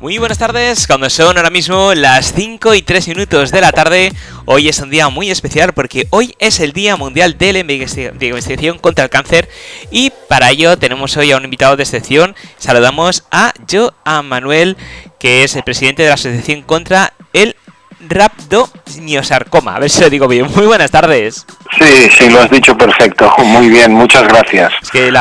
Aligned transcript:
Muy 0.00 0.16
buenas 0.18 0.38
tardes, 0.38 0.86
cuando 0.86 1.10
son 1.10 1.36
ahora 1.36 1.50
mismo 1.50 1.92
las 1.92 2.32
5 2.32 2.72
y 2.74 2.82
3 2.82 3.08
minutos 3.08 3.50
de 3.50 3.60
la 3.60 3.72
tarde, 3.72 4.12
hoy 4.44 4.68
es 4.68 4.78
un 4.78 4.90
día 4.90 5.08
muy 5.08 5.28
especial 5.28 5.72
porque 5.72 6.06
hoy 6.10 6.36
es 6.38 6.60
el 6.60 6.70
Día 6.70 6.96
Mundial 6.96 7.36
de 7.36 7.52
la 7.52 7.58
Investigación 7.58 8.78
contra 8.78 9.02
el 9.02 9.10
Cáncer 9.10 9.48
y 9.90 10.12
para 10.28 10.52
ello 10.52 10.78
tenemos 10.78 11.16
hoy 11.16 11.32
a 11.32 11.36
un 11.36 11.42
invitado 11.42 11.76
de 11.76 11.82
excepción. 11.82 12.36
Saludamos 12.58 13.24
a 13.32 13.52
Joan 13.68 14.26
Manuel, 14.26 14.76
que 15.18 15.42
es 15.42 15.56
el 15.56 15.64
presidente 15.64 16.04
de 16.04 16.10
la 16.10 16.14
Asociación 16.14 16.62
contra 16.62 17.12
el 17.32 17.56
Rhabdomyosarcoma. 18.00 19.76
A 19.76 19.78
ver 19.80 19.90
si 19.90 20.00
lo 20.00 20.10
digo 20.10 20.28
bien. 20.28 20.46
Muy 20.54 20.66
buenas 20.66 20.90
tardes. 20.90 21.46
Sí, 21.78 22.08
sí, 22.10 22.30
lo 22.30 22.40
has 22.40 22.50
dicho 22.50 22.76
perfecto. 22.76 23.32
Muy 23.38 23.68
bien, 23.68 23.92
muchas 23.92 24.26
gracias. 24.28 24.72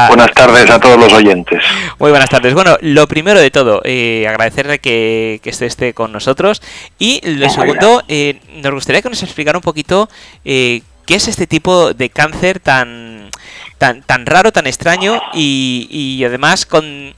Buenas 0.08 0.32
tardes 0.34 0.70
a 0.70 0.80
todos 0.80 0.98
los 1.00 1.12
oyentes. 1.14 1.64
Muy 2.00 2.12
buenas 2.12 2.30
tardes. 2.30 2.54
Bueno, 2.54 2.78
lo 2.82 3.08
primero 3.08 3.40
de 3.40 3.52
todo, 3.52 3.82
eh, 3.84 4.26
agradecerle 4.28 4.80
que, 4.80 5.40
que 5.44 5.50
esté, 5.50 5.94
con 5.94 6.12
nosotros. 6.12 6.62
Y 7.00 7.22
lo 7.24 7.50
segundo, 7.50 8.04
eh, 8.08 8.40
nos 8.62 8.74
gustaría 8.74 9.02
que 9.02 9.10
nos 9.10 9.24
explicara 9.24 9.58
un 9.58 9.64
poquito 9.64 10.10
eh, 10.46 10.82
qué 11.06 11.16
es 11.16 11.28
este 11.28 11.48
tipo 11.48 11.94
de 11.94 12.10
cáncer 12.10 12.60
tan, 12.60 13.32
tan, 13.78 14.04
tan 14.04 14.26
raro, 14.26 14.52
tan 14.52 14.68
extraño 14.68 15.22
y, 15.34 15.88
y 15.90 16.24
además 16.24 16.66
con 16.66 17.14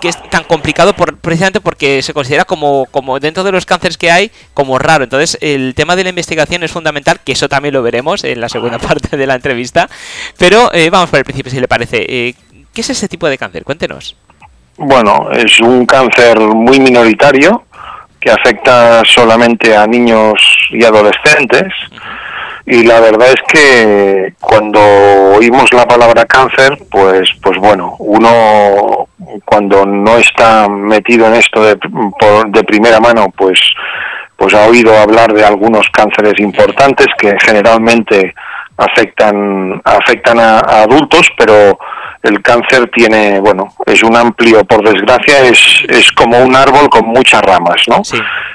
que 0.00 0.08
es 0.08 0.30
tan 0.30 0.44
complicado 0.44 0.94
por, 0.94 1.16
precisamente 1.18 1.60
porque 1.60 2.02
se 2.02 2.12
considera 2.12 2.44
como, 2.44 2.86
como 2.90 3.20
dentro 3.20 3.44
de 3.44 3.52
los 3.52 3.66
cánceres 3.66 3.98
que 3.98 4.10
hay 4.10 4.30
como 4.52 4.78
raro. 4.78 5.04
Entonces 5.04 5.38
el 5.40 5.74
tema 5.74 5.96
de 5.96 6.04
la 6.04 6.10
investigación 6.10 6.62
es 6.62 6.72
fundamental, 6.72 7.20
que 7.24 7.32
eso 7.32 7.48
también 7.48 7.74
lo 7.74 7.82
veremos 7.82 8.24
en 8.24 8.40
la 8.40 8.48
segunda 8.48 8.78
parte 8.88 9.16
de 9.16 9.26
la 9.26 9.34
entrevista. 9.34 9.88
Pero 10.38 10.72
eh, 10.72 10.90
vamos 10.90 11.10
por 11.10 11.18
el 11.18 11.24
principio 11.24 11.50
si 11.50 11.60
le 11.60 11.68
parece. 11.68 12.04
Eh, 12.08 12.34
¿Qué 12.72 12.80
es 12.80 12.90
ese 12.90 13.08
tipo 13.08 13.28
de 13.28 13.38
cáncer? 13.38 13.64
Cuéntenos. 13.64 14.16
Bueno, 14.76 15.30
es 15.30 15.60
un 15.60 15.86
cáncer 15.86 16.38
muy 16.40 16.80
minoritario 16.80 17.64
que 18.20 18.30
afecta 18.30 19.02
solamente 19.04 19.76
a 19.76 19.86
niños 19.86 20.32
y 20.70 20.82
adolescentes. 20.82 21.72
Y 22.66 22.82
la 22.84 23.00
verdad 23.00 23.28
es 23.28 23.42
que 23.46 24.34
cuando 24.40 24.80
oímos 25.36 25.70
la 25.72 25.86
palabra 25.86 26.24
cáncer, 26.24 26.78
pues, 26.90 27.28
pues 27.42 27.58
bueno, 27.58 27.94
uno 27.98 29.08
cuando 29.44 29.84
no 29.84 30.16
está 30.16 30.68
metido 30.68 31.26
en 31.26 31.34
esto 31.34 31.62
de, 31.62 31.78
de 32.48 32.64
primera 32.64 33.00
mano, 33.00 33.26
pues, 33.36 33.58
pues 34.36 34.54
ha 34.54 34.66
oído 34.66 34.96
hablar 34.98 35.32
de 35.34 35.44
algunos 35.44 35.86
cánceres 35.92 36.38
importantes 36.38 37.06
que 37.18 37.36
generalmente 37.40 38.34
afectan, 38.76 39.80
afectan 39.84 40.38
a 40.38 40.58
adultos, 40.58 41.28
pero 41.36 41.78
el 42.24 42.40
cáncer 42.40 42.90
tiene, 42.90 43.38
bueno, 43.38 43.68
es 43.84 44.02
un 44.02 44.16
amplio, 44.16 44.64
por 44.64 44.82
desgracia, 44.82 45.40
es, 45.40 45.84
es 45.88 46.10
como 46.12 46.38
un 46.38 46.56
árbol 46.56 46.88
con 46.88 47.06
muchas 47.06 47.42
ramas, 47.42 47.82
¿no? 47.86 48.00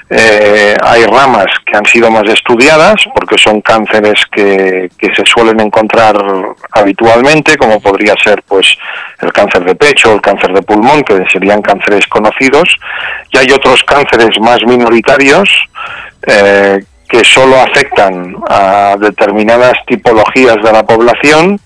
Eh, 0.09 0.75
hay 0.81 1.05
ramas 1.05 1.45
que 1.63 1.77
han 1.77 1.85
sido 1.85 2.09
más 2.09 2.23
estudiadas 2.23 2.95
porque 3.13 3.37
son 3.37 3.61
cánceres 3.61 4.25
que, 4.31 4.89
que 4.97 5.13
se 5.13 5.23
suelen 5.23 5.59
encontrar 5.59 6.15
habitualmente, 6.71 7.57
como 7.57 7.79
podría 7.79 8.15
ser, 8.23 8.41
pues, 8.47 8.75
el 9.21 9.31
cáncer 9.31 9.63
de 9.63 9.75
pecho, 9.75 10.15
el 10.15 10.21
cáncer 10.21 10.51
de 10.51 10.63
pulmón, 10.63 11.03
que 11.03 11.23
serían 11.31 11.61
cánceres 11.61 12.07
conocidos, 12.07 12.75
y 13.31 13.37
hay 13.37 13.51
otros 13.51 13.83
cánceres 13.83 14.39
más 14.41 14.63
minoritarios 14.65 15.47
eh, 16.25 16.79
que 17.09 17.25
solo 17.25 17.59
afectan 17.59 18.35
a 18.47 18.95
determinadas 18.99 19.73
tipologías 19.87 20.57
de 20.63 20.71
la 20.71 20.83
población 20.83 21.59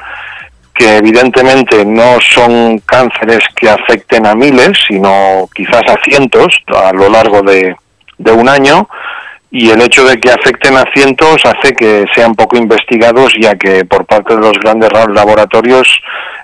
que 0.74 0.98
evidentemente 0.98 1.86
no 1.86 2.20
son 2.20 2.80
cánceres 2.80 3.44
que 3.56 3.70
afecten 3.70 4.26
a 4.26 4.34
miles, 4.34 4.72
sino 4.88 5.48
quizás 5.54 5.84
a 5.88 6.02
cientos 6.04 6.56
a 6.68 6.92
lo 6.94 7.10
largo 7.10 7.42
de, 7.44 7.76
un 8.32 8.50
año, 8.50 8.88
y 9.52 9.70
el 9.70 9.82
hecho 9.82 10.04
de 10.06 10.20
que 10.20 10.32
afecten 10.32 10.76
a 10.76 10.86
cientos 10.96 11.44
hace 11.46 11.74
que 11.74 12.06
sean 12.16 12.34
poco 12.34 12.58
investigados, 12.58 13.34
ya 13.40 13.56
que 13.56 13.86
por 13.86 14.06
parte 14.06 14.34
de 14.34 14.42
los 14.42 14.53
grandes 14.53 14.90
laboratorios 14.92 15.88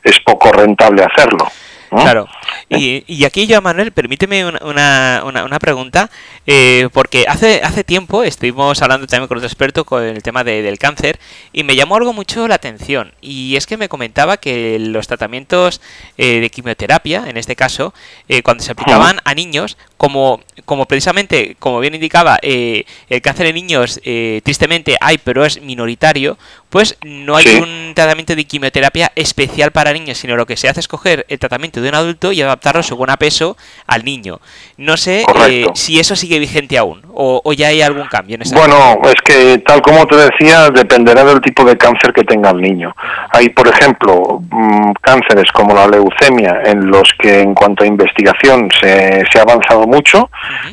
es 0.04 0.20
poco 0.20 0.52
rentable 0.52 1.04
hacerlo. 1.04 1.48
Claro. 1.90 2.28
Y, 2.70 3.04
y, 3.08 3.26
aquí 3.26 3.48
yo, 3.48 3.62
Manuel, 3.62 3.92
permíteme 3.92 4.46
una, 4.46 5.24
una, 5.26 5.44
una 5.44 5.60
pregunta, 5.60 6.10
eh, 6.46 6.88
porque 6.94 7.26
hace, 7.28 7.62
hace 7.64 7.84
tiempo 7.84 8.24
estuvimos 8.24 8.82
hablando 8.82 9.08
también 9.08 9.28
con 9.28 9.38
otro 9.38 9.48
experto 9.48 9.86
con 9.86 10.04
el 10.04 10.22
tema 10.22 10.44
del 10.44 10.78
cáncer 10.78 11.20
y 11.52 11.64
me 11.64 11.76
llamó 11.76 11.96
algo 11.96 12.14
mucho 12.14 12.48
la 12.48 12.56
atención. 12.56 13.14
Y 13.22 13.56
es 13.56 13.66
que 13.66 13.78
me 13.78 13.90
comentaba 13.90 14.38
que 14.38 14.78
los 14.80 15.08
tratamientos 15.08 15.82
eh, 16.18 16.40
de 16.40 16.50
quimioterapia, 16.50 17.26
en 17.28 17.38
este 17.38 17.56
caso, 17.56 17.94
eh, 18.28 18.44
cuando 18.44 18.64
se 18.64 18.72
aplicaban 18.72 19.20
a 19.24 19.34
niños, 19.34 19.78
como, 19.98 20.42
como 20.66 20.86
precisamente, 20.86 21.56
como 21.60 21.80
bien 21.80 21.96
indicaba, 21.96 22.38
el 22.42 22.86
cáncer 23.22 23.48
en 23.48 23.56
niños 23.56 24.00
tristemente 24.44 24.96
hay, 25.02 25.18
pero 25.18 25.44
es 25.44 25.62
minoritario, 25.62 26.38
pues 26.70 26.98
no 27.04 27.36
hay 27.36 27.48
un 27.48 27.94
tratamiento 27.96 28.36
de 28.36 28.46
quimioterapia 28.46 29.12
especial 29.16 29.72
para 29.72 29.92
niños, 29.92 30.20
sino 30.20 30.36
lo 30.36 30.46
que 30.46 30.56
se 30.56 30.70
hace 30.70 30.80
es 30.80 30.88
coger 30.88 31.26
el 31.30 31.40
tratamiento 31.40 31.78
de 31.81 31.90
un 31.90 31.95
adulto 31.95 32.31
y 32.31 32.41
adaptarlo 32.41 32.84
según 32.84 33.09
a 33.09 33.17
peso 33.17 33.57
al 33.88 34.03
niño. 34.03 34.40
No 34.78 34.97
sé 34.97 35.25
eh, 35.47 35.66
si 35.73 36.00
eso 36.00 36.16
sigue 36.16 36.40
vigente 36.40 36.78
aún 36.78 37.01
o, 37.13 37.53
ya 37.53 37.67
hay 37.67 37.81
algún 37.81 38.07
cambio 38.07 38.35
en 38.35 38.44
esa 38.44 38.56
Bueno, 38.56 39.00
es 39.03 39.22
que 39.23 39.57
tal 39.59 39.81
como 39.81 40.06
te 40.06 40.16
decía, 40.16 40.69
dependerá 40.69 41.23
del 41.23 41.41
tipo 41.41 41.66
de 41.66 41.78
cáncer 41.78 42.13
que 42.13 42.23
tenga 42.23 42.51
el 42.51 42.62
niño. 42.62 42.95
Hay, 43.31 43.50
por 43.50 43.67
ejemplo, 43.67 44.41
mm, 44.50 44.91
cánceres 45.01 45.51
como 45.51 45.73
la 45.73 45.88
leucemia 45.88 46.62
en 46.66 46.90
los 46.90 47.13
que 47.19 47.41
en 47.41 47.53
cuanto 47.53 47.84
a 47.84 47.88
investigación 47.88 48.69
se, 48.79 49.23
se 49.31 49.40
ha 49.40 49.41
avanzado 49.41 49.85
mucho. 49.85 50.29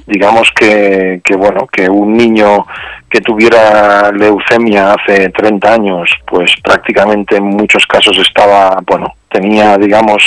Digamos 0.07 0.51
que, 0.55 1.21
que, 1.25 1.37
bueno, 1.37 1.67
que 1.67 1.89
un 1.89 2.17
niño 2.17 2.65
que 3.09 3.21
tuviera 3.21 4.11
leucemia 4.13 4.95
hace 4.95 5.31
30 5.31 5.73
años, 5.73 6.11
pues 6.27 6.53
prácticamente 6.63 7.37
en 7.37 7.45
muchos 7.45 7.87
casos 7.87 8.19
estaba, 8.19 8.79
bueno, 8.87 9.15
tenía, 9.31 9.77
digamos, 9.79 10.23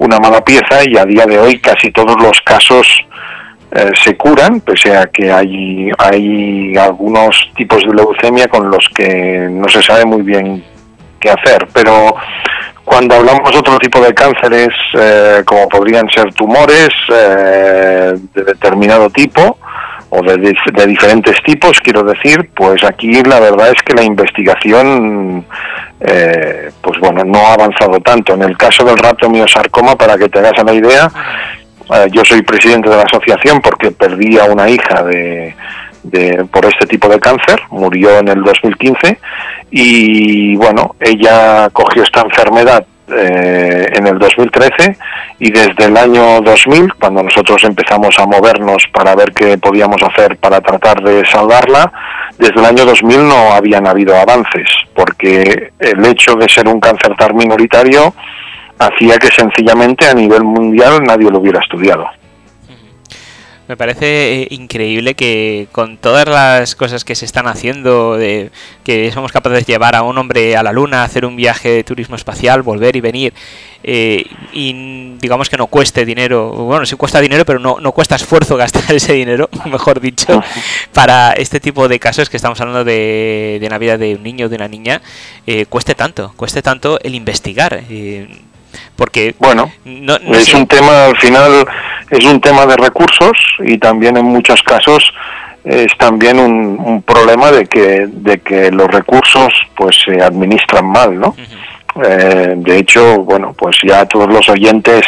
una 0.00 0.18
mala 0.18 0.42
pieza 0.42 0.82
y 0.86 0.96
a 0.96 1.04
día 1.04 1.26
de 1.26 1.38
hoy 1.38 1.58
casi 1.58 1.90
todos 1.92 2.16
los 2.20 2.40
casos 2.40 2.86
eh, 3.70 3.90
se 4.02 4.16
curan, 4.16 4.60
pese 4.60 4.96
a 4.96 5.06
que 5.06 5.30
hay, 5.30 5.90
hay 5.98 6.74
algunos 6.76 7.50
tipos 7.54 7.82
de 7.82 7.94
leucemia 7.94 8.48
con 8.48 8.70
los 8.70 8.88
que 8.94 9.46
no 9.50 9.68
se 9.68 9.82
sabe 9.82 10.06
muy 10.06 10.22
bien 10.22 10.64
qué 11.20 11.30
hacer. 11.30 11.68
Pero 11.74 12.16
cuando 12.82 13.16
hablamos 13.16 13.52
de 13.52 13.58
otro 13.58 13.78
tipo 13.78 14.00
de 14.00 14.14
cánceres, 14.14 14.70
eh, 14.94 15.42
como 15.44 15.68
podrían 15.68 16.08
ser 16.08 16.32
tumores 16.32 16.88
eh, 17.12 18.14
de 18.34 18.42
determinado 18.44 19.10
tipo, 19.10 19.58
o 20.08 20.22
de, 20.22 20.38
de, 20.38 20.86
diferentes 20.86 21.36
tipos, 21.44 21.78
quiero 21.82 22.02
decir, 22.02 22.50
pues 22.56 22.82
aquí 22.84 23.22
la 23.22 23.38
verdad 23.38 23.70
es 23.70 23.82
que 23.82 23.94
la 23.94 24.02
investigación, 24.02 25.44
eh, 26.00 26.70
pues 26.80 26.98
bueno, 27.00 27.24
no 27.24 27.38
ha 27.46 27.54
avanzado 27.54 28.00
tanto. 28.00 28.34
En 28.34 28.42
el 28.42 28.56
caso 28.56 28.84
del 28.84 28.96
rhabdomyosarcoma, 28.96 29.96
para 29.96 30.16
que 30.16 30.28
te 30.28 30.38
hagas 30.38 30.64
la 30.64 30.72
idea, 30.72 31.10
eh, 31.94 32.08
yo 32.10 32.24
soy 32.24 32.42
presidente 32.42 32.88
de 32.88 32.96
la 32.96 33.02
asociación 33.02 33.60
porque 33.60 33.90
perdí 33.90 34.38
a 34.38 34.44
una 34.44 34.68
hija 34.68 35.02
de, 35.02 35.54
de, 36.02 36.44
por 36.50 36.64
este 36.64 36.86
tipo 36.86 37.08
de 37.08 37.20
cáncer, 37.20 37.60
murió 37.70 38.18
en 38.18 38.28
el 38.28 38.42
2015 38.42 39.18
y 39.70 40.56
bueno, 40.56 40.94
ella 40.98 41.68
cogió 41.70 42.02
esta 42.02 42.22
enfermedad 42.22 42.84
eh, 43.12 43.90
en 43.92 44.06
el 44.06 44.18
2013 44.18 44.96
y 45.38 45.50
desde 45.50 45.84
el 45.86 45.96
año 45.96 46.40
2000, 46.40 46.94
cuando 46.94 47.22
nosotros 47.22 47.62
empezamos 47.64 48.18
a 48.18 48.26
movernos 48.26 48.84
para 48.92 49.14
ver 49.14 49.32
qué 49.32 49.58
podíamos 49.58 50.02
hacer 50.02 50.36
para 50.36 50.60
tratar 50.60 51.02
de 51.02 51.24
salvarla, 51.26 51.92
desde 52.38 52.60
el 52.60 52.64
año 52.64 52.84
2000 52.84 53.28
no 53.28 53.52
habían 53.52 53.86
habido 53.86 54.16
avances, 54.16 54.68
porque 54.94 55.72
el 55.78 56.04
hecho 56.06 56.34
de 56.34 56.48
ser 56.48 56.68
un 56.68 56.80
cáncer 56.80 57.16
tan 57.16 57.36
minoritario 57.36 58.14
hacía 58.78 59.18
que 59.18 59.28
sencillamente 59.28 60.08
a 60.08 60.14
nivel 60.14 60.44
mundial 60.44 61.02
nadie 61.04 61.30
lo 61.30 61.38
hubiera 61.38 61.60
estudiado. 61.60 62.06
Me 63.70 63.76
parece 63.76 64.42
eh, 64.42 64.46
increíble 64.50 65.14
que 65.14 65.68
con 65.70 65.96
todas 65.96 66.26
las 66.26 66.74
cosas 66.74 67.04
que 67.04 67.14
se 67.14 67.24
están 67.24 67.46
haciendo, 67.46 68.16
de 68.16 68.50
que 68.82 69.12
somos 69.12 69.30
capaces 69.30 69.64
de 69.64 69.72
llevar 69.72 69.94
a 69.94 70.02
un 70.02 70.18
hombre 70.18 70.56
a 70.56 70.64
la 70.64 70.72
luna, 70.72 71.04
hacer 71.04 71.24
un 71.24 71.36
viaje 71.36 71.68
de 71.70 71.84
turismo 71.84 72.16
espacial, 72.16 72.62
volver 72.62 72.96
y 72.96 73.00
venir, 73.00 73.32
eh, 73.84 74.24
y 74.52 75.14
digamos 75.20 75.48
que 75.48 75.56
no 75.56 75.68
cueste 75.68 76.04
dinero, 76.04 76.50
bueno, 76.50 76.84
sí 76.84 76.96
cuesta 76.96 77.20
dinero, 77.20 77.44
pero 77.44 77.60
no, 77.60 77.76
no 77.80 77.92
cuesta 77.92 78.16
esfuerzo 78.16 78.56
gastar 78.56 78.82
ese 78.92 79.12
dinero, 79.12 79.48
mejor 79.66 80.00
dicho, 80.00 80.42
para 80.92 81.30
este 81.34 81.60
tipo 81.60 81.86
de 81.86 82.00
casos 82.00 82.28
que 82.28 82.38
estamos 82.38 82.60
hablando 82.60 82.82
de, 82.82 83.58
de 83.60 83.68
la 83.68 83.78
vida 83.78 83.96
de 83.96 84.16
un 84.16 84.24
niño 84.24 84.46
o 84.46 84.48
de 84.48 84.56
una 84.56 84.66
niña, 84.66 85.00
eh, 85.46 85.66
cueste 85.66 85.94
tanto, 85.94 86.32
cueste 86.36 86.60
tanto 86.60 86.98
el 87.04 87.14
investigar. 87.14 87.84
porque 88.96 89.36
bueno 89.38 89.70
es 90.34 90.54
un 90.54 90.66
tema 90.66 91.06
al 91.06 91.16
final 91.18 91.64
es 92.10 92.24
un 92.24 92.40
tema 92.40 92.66
de 92.66 92.76
recursos 92.76 93.36
y 93.60 93.78
también 93.78 94.16
en 94.16 94.26
muchos 94.26 94.62
casos 94.62 95.12
es 95.64 95.96
también 95.98 96.38
un, 96.38 97.02
problema 97.02 97.50
de 97.50 97.66
que 97.66 98.06
de 98.06 98.40
que 98.40 98.70
los 98.70 98.88
recursos 98.88 99.52
pues 99.76 99.96
se 100.04 100.20
administran 100.22 100.86
mal 100.86 101.18
no 101.18 101.34
eh, 102.04 102.54
de 102.56 102.78
hecho 102.78 103.18
bueno 103.18 103.54
pues 103.56 103.76
ya 103.86 104.06
todos 104.06 104.28
los 104.28 104.48
oyentes 104.48 105.02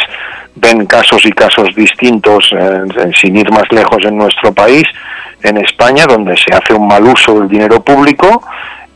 ven 0.55 0.85
casos 0.85 1.25
y 1.25 1.31
casos 1.31 1.75
distintos, 1.75 2.51
eh, 2.57 3.11
sin 3.19 3.35
ir 3.35 3.49
más 3.51 3.63
lejos 3.71 4.03
en 4.05 4.17
nuestro 4.17 4.53
país, 4.53 4.83
en 5.41 5.57
España, 5.57 6.05
donde 6.07 6.35
se 6.37 6.53
hace 6.53 6.73
un 6.73 6.87
mal 6.87 7.03
uso 7.03 7.39
del 7.39 7.49
dinero 7.49 7.83
público 7.83 8.43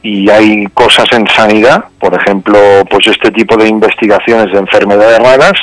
y 0.08 0.30
hay 0.30 0.66
cosas 0.68 1.06
en 1.12 1.28
sanidad, 1.28 1.84
por 2.00 2.14
ejemplo, 2.14 2.58
pues 2.90 3.08
este 3.08 3.30
tipo 3.30 3.58
de 3.58 3.68
investigaciones 3.68 4.54
de 4.54 4.60
enfermedades 4.60 5.20
raras 5.20 5.60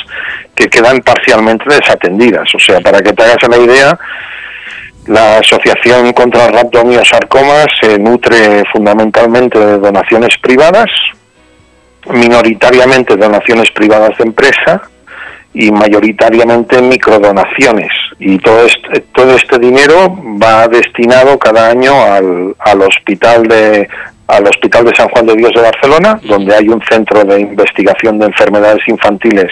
que 0.53 0.67
quedan 0.67 0.99
parcialmente 0.99 1.65
desatendidas. 1.67 2.47
O 2.53 2.59
sea, 2.59 2.79
para 2.79 3.01
que 3.01 3.11
te 3.11 3.23
hagas 3.23 3.41
la 3.49 3.57
idea, 3.57 3.99
la 5.07 5.39
Asociación 5.39 6.13
contra 6.13 6.45
el 6.45 6.53
Rhabdomiosarcoma 6.53 7.65
se 7.81 7.97
nutre 7.97 8.63
fundamentalmente 8.71 9.57
de 9.57 9.79
donaciones 9.79 10.37
privadas, 10.39 10.91
minoritariamente 12.11 13.17
donaciones 13.17 13.71
privadas 13.71 14.15
de 14.19 14.25
empresa 14.25 14.79
y 15.55 15.71
mayoritariamente 15.71 16.83
microdonaciones. 16.83 17.89
Y 18.19 18.37
todo 18.37 18.63
este, 18.67 18.99
todo 19.11 19.35
este 19.35 19.57
dinero 19.57 20.15
va 20.39 20.67
destinado 20.67 21.39
cada 21.39 21.69
año 21.69 21.93
al, 22.03 22.55
al 22.59 22.81
hospital 22.83 23.43
de 23.47 23.89
al 24.27 24.47
Hospital 24.47 24.85
de 24.85 24.95
San 24.95 25.09
Juan 25.09 25.25
de 25.25 25.35
Dios 25.35 25.51
de 25.53 25.61
Barcelona, 25.61 26.19
donde 26.23 26.55
hay 26.55 26.67
un 26.69 26.81
centro 26.89 27.23
de 27.23 27.39
investigación 27.39 28.19
de 28.19 28.25
enfermedades 28.27 28.87
infantiles 28.87 29.51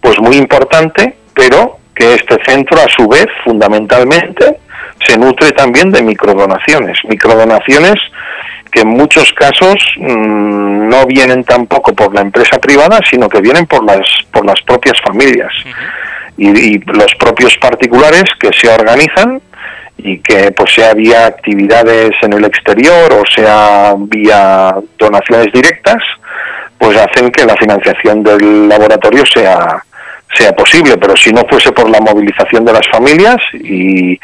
pues 0.00 0.18
muy 0.20 0.36
importante, 0.36 1.16
pero 1.34 1.78
que 1.94 2.14
este 2.14 2.36
centro 2.44 2.78
a 2.78 2.86
su 2.96 3.08
vez 3.08 3.26
fundamentalmente 3.44 4.58
se 5.04 5.18
nutre 5.18 5.52
también 5.52 5.90
de 5.90 6.02
microdonaciones, 6.02 6.98
microdonaciones 7.08 7.96
que 8.70 8.80
en 8.80 8.88
muchos 8.88 9.32
casos 9.32 9.76
mm, 9.96 10.88
no 10.88 11.06
vienen 11.06 11.44
tampoco 11.44 11.94
por 11.94 12.14
la 12.14 12.20
empresa 12.20 12.58
privada, 12.58 13.00
sino 13.08 13.28
que 13.28 13.40
vienen 13.40 13.66
por 13.66 13.84
las 13.84 14.06
por 14.30 14.44
las 14.44 14.60
propias 14.62 15.00
familias. 15.04 15.52
Y, 16.36 16.50
y, 16.50 16.78
los 16.78 17.12
propios 17.18 17.56
particulares 17.56 18.24
que 18.38 18.50
se 18.52 18.68
organizan 18.68 19.40
y 19.98 20.20
que 20.20 20.52
pues 20.52 20.72
sea 20.74 20.94
vía 20.94 21.26
actividades 21.26 22.10
en 22.22 22.32
el 22.32 22.44
exterior 22.44 23.12
o 23.12 23.24
sea 23.34 23.94
vía 23.98 24.74
donaciones 24.96 25.52
directas, 25.52 26.02
pues 26.78 26.96
hacen 26.96 27.30
que 27.30 27.44
la 27.44 27.56
financiación 27.56 28.22
del 28.22 28.68
laboratorio 28.68 29.24
sea 29.26 29.82
sea 30.34 30.52
posible, 30.52 30.96
pero 30.98 31.16
si 31.16 31.32
no 31.32 31.42
fuese 31.48 31.72
por 31.72 31.88
la 31.88 32.00
movilización 32.00 32.64
de 32.64 32.72
las 32.72 32.86
familias 32.88 33.38
y, 33.54 34.18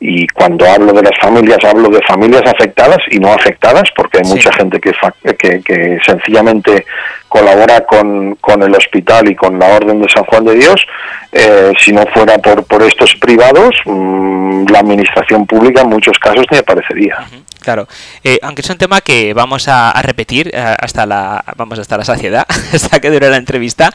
y 0.00 0.26
cuando 0.28 0.64
hablo 0.64 0.92
de 0.92 1.02
las 1.02 1.18
familias 1.20 1.58
hablo 1.64 1.88
de 1.88 2.00
familias 2.06 2.42
afectadas 2.46 2.98
y 3.10 3.18
no 3.18 3.32
afectadas 3.32 3.90
porque 3.96 4.18
hay 4.18 4.24
mucha 4.30 4.52
gente 4.52 4.80
que, 4.80 4.92
que, 5.36 5.60
que, 5.62 5.98
sencillamente 6.06 6.86
colabora 7.28 7.84
con, 7.84 8.34
con, 8.36 8.62
el 8.62 8.74
hospital 8.74 9.30
y 9.30 9.36
con 9.36 9.58
la 9.58 9.66
Orden 9.66 10.00
de 10.00 10.08
San 10.08 10.24
Juan 10.24 10.44
de 10.44 10.54
Dios 10.54 10.86
eh, 11.32 11.72
si 11.78 11.92
no 11.92 12.04
fuera 12.14 12.38
por, 12.38 12.64
por 12.64 12.82
estos 12.82 13.14
privados 13.16 13.74
mmm, 13.84 14.64
la 14.70 14.80
administración 14.80 15.46
pública 15.46 15.82
en 15.82 15.88
muchos 15.88 16.18
casos 16.18 16.44
ni 16.50 16.58
aparecería 16.58 17.18
uh 17.20 17.24
-huh. 17.24 17.42
Claro, 17.60 17.86
eh, 18.24 18.38
aunque 18.42 18.62
es 18.62 18.70
un 18.70 18.78
tema 18.78 19.02
que 19.02 19.34
vamos 19.34 19.68
a, 19.68 19.90
a 19.90 20.00
repetir 20.00 20.48
eh, 20.54 20.76
hasta 20.80 21.04
la 21.04 21.44
vamos 21.56 21.78
hasta 21.78 21.98
la 21.98 22.04
saciedad, 22.04 22.46
hasta 22.72 23.00
que 23.00 23.10
dure 23.10 23.28
la 23.28 23.36
entrevista, 23.36 23.92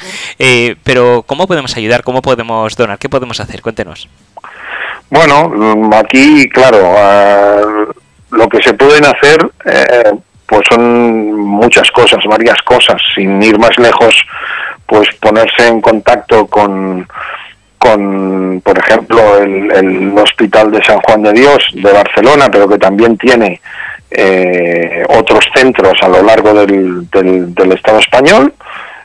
pero 0.83 1.23
¿cómo 1.25 1.47
podemos 1.47 1.75
ayudar? 1.75 2.03
¿Cómo 2.03 2.21
podemos 2.21 2.75
donar? 2.75 2.99
¿Qué 2.99 3.09
podemos 3.09 3.39
hacer? 3.39 3.63
Cuéntenos. 3.63 4.09
Bueno, 5.09 5.49
mm, 5.49 5.93
aquí, 5.93 6.49
claro, 6.49 6.91
uh, 6.91 8.35
lo 8.35 8.49
que 8.49 8.61
se 8.61 8.73
pueden 8.73 9.05
hacer, 9.05 9.39
pues 10.53 10.67
son 10.69 11.33
muchas 11.33 11.89
cosas, 11.89 12.23
varias 12.25 12.61
cosas, 12.61 13.01
sin 13.15 13.41
ir 13.41 13.57
más 13.57 13.75
lejos, 13.79 14.15
pues 14.85 15.09
ponerse 15.15 15.67
en 15.67 15.81
contacto 15.81 16.45
con, 16.45 17.07
con 17.79 18.61
por 18.63 18.77
ejemplo, 18.77 19.39
el, 19.39 19.71
el 19.71 20.15
Hospital 20.15 20.69
de 20.69 20.83
San 20.83 20.99
Juan 20.99 21.23
de 21.23 21.33
Dios 21.33 21.65
de 21.73 21.91
Barcelona, 21.91 22.49
pero 22.51 22.69
que 22.69 22.77
también 22.77 23.17
tiene 23.17 23.61
eh, 24.11 25.03
otros 25.09 25.43
centros 25.55 25.97
a 26.03 26.07
lo 26.07 26.21
largo 26.21 26.53
del, 26.53 27.09
del, 27.09 27.71
Estado 27.71 27.97
español, 27.97 28.53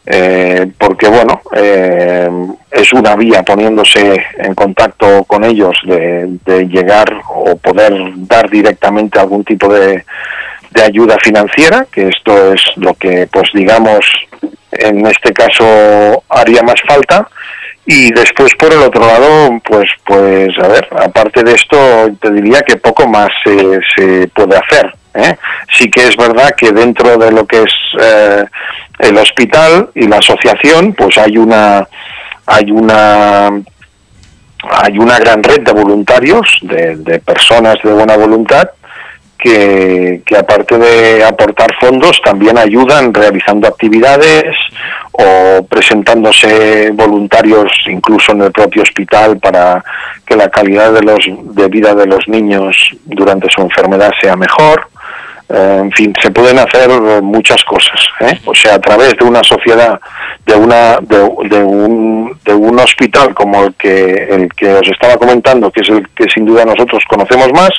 eh, 0.05 0.71
porque 0.77 1.09
bueno 1.09 1.41
eh, 1.57 2.29
es 2.71 2.93
una 2.93 3.17
vía 3.17 3.43
poniéndose 3.43 4.23
en 4.37 4.55
contacto 4.55 5.25
con 5.25 5.45
ellos 5.45 5.75
de, 5.87 6.29
de, 6.45 6.69
llegar 6.69 7.07
o 7.31 7.57
poder 7.57 7.95
dar 8.17 8.51
directamente 8.51 9.19
algún 9.19 9.45
tipo 9.45 9.73
de, 9.73 10.05
de, 10.71 10.83
ayuda 10.83 11.17
financiera 11.23 11.87
que 11.91 12.09
esto 12.09 12.53
es 12.53 12.63
lo 12.77 12.95
que 12.95 13.27
pues 13.31 13.51
digamos 13.55 14.01
en 14.73 15.07
este 15.07 15.33
caso 15.33 16.23
haría 16.29 16.63
más 16.63 16.81
falta 16.87 17.29
y 17.87 18.13
después 18.13 18.55
por 18.57 18.73
el 18.73 18.81
otro 18.81 19.07
lado 19.07 19.61
pues 19.65 19.91
pues 20.05 20.49
a 20.59 20.69
ver 20.69 20.89
aparte 20.99 21.43
de 21.43 21.53
esto 21.53 21.77
te 22.21 22.31
diría 22.33 22.61
que 22.63 22.77
poco 22.77 23.07
más 23.09 23.29
se, 23.45 23.81
se 23.97 24.29
puede 24.29 24.57
hacer 24.57 24.95
¿eh? 25.15 25.37
sí 25.77 25.91
que 25.91 26.07
es 26.09 26.17
verdad 26.17 26.55
que 26.57 26.73
dentro 26.73 27.17
de 27.17 27.33
lo 27.33 27.47
que 27.47 27.63
es 27.63 27.75
eh, 28.01 28.45
el 28.99 29.17
hospital 29.17 29.91
y 29.95 30.07
la 30.07 30.17
asociación, 30.19 30.93
pues 30.93 31.17
hay 31.19 31.37
una 31.39 31.87
hay 32.47 32.71
una 32.71 33.49
hay 34.71 34.99
una 34.99 35.19
gran 35.19 35.43
red 35.43 35.61
de 35.61 35.73
voluntarios, 35.73 36.59
de, 36.63 36.97
de 36.97 37.21
personas 37.21 37.77
de 37.83 37.93
buena 37.93 38.17
voluntad, 38.17 38.69
que, 39.39 40.23
que, 40.27 40.37
aparte 40.37 40.77
de 40.79 41.25
aportar 41.25 41.69
fondos 41.81 42.21
también 42.25 42.59
ayudan 42.59 43.15
realizando 43.15 43.69
actividades 43.69 44.55
o 45.13 45.65
presentándose 45.65 46.91
voluntarios 46.93 47.71
incluso 47.87 48.33
en 48.33 48.43
el 48.43 48.53
propio 48.53 48.83
hospital 48.83 49.39
para 49.39 49.85
que 50.27 50.37
la 50.37 50.49
calidad 50.51 50.93
de 50.93 51.03
los 51.03 51.25
de 51.55 51.69
vida 51.69 51.95
de 51.95 52.07
los 52.07 52.27
niños 52.29 52.77
durante 53.05 53.49
su 53.49 53.63
enfermedad 53.63 54.13
sea 54.21 54.37
mejor 54.37 54.89
eh, 55.49 55.79
en 55.81 55.91
fin, 55.93 56.13
se 56.23 56.31
pueden 56.31 56.59
hacer 56.59 56.89
muchas 57.23 57.63
cosas. 57.65 58.01
¿eh? 58.21 58.39
O 58.45 58.55
sea, 58.55 58.75
a 58.75 58.81
través 58.81 59.17
de 59.17 59.25
una 59.25 59.43
sociedad, 59.43 59.99
de 60.45 60.55
una 60.55 60.99
de, 61.01 61.63
un, 61.63 62.39
de 62.45 62.55
un 62.55 62.79
hospital 62.79 63.35
como 63.35 63.65
el 63.65 63.75
que 63.75 64.29
el 64.31 64.49
que 64.55 64.75
os 64.75 64.89
estaba 64.89 65.17
comentando, 65.17 65.71
que 65.71 65.81
es 65.81 65.89
el 65.89 66.09
que 66.11 66.27
sin 66.35 66.45
duda 66.45 66.65
nosotros 66.65 67.03
conocemos 67.09 67.51
más, 67.53 67.71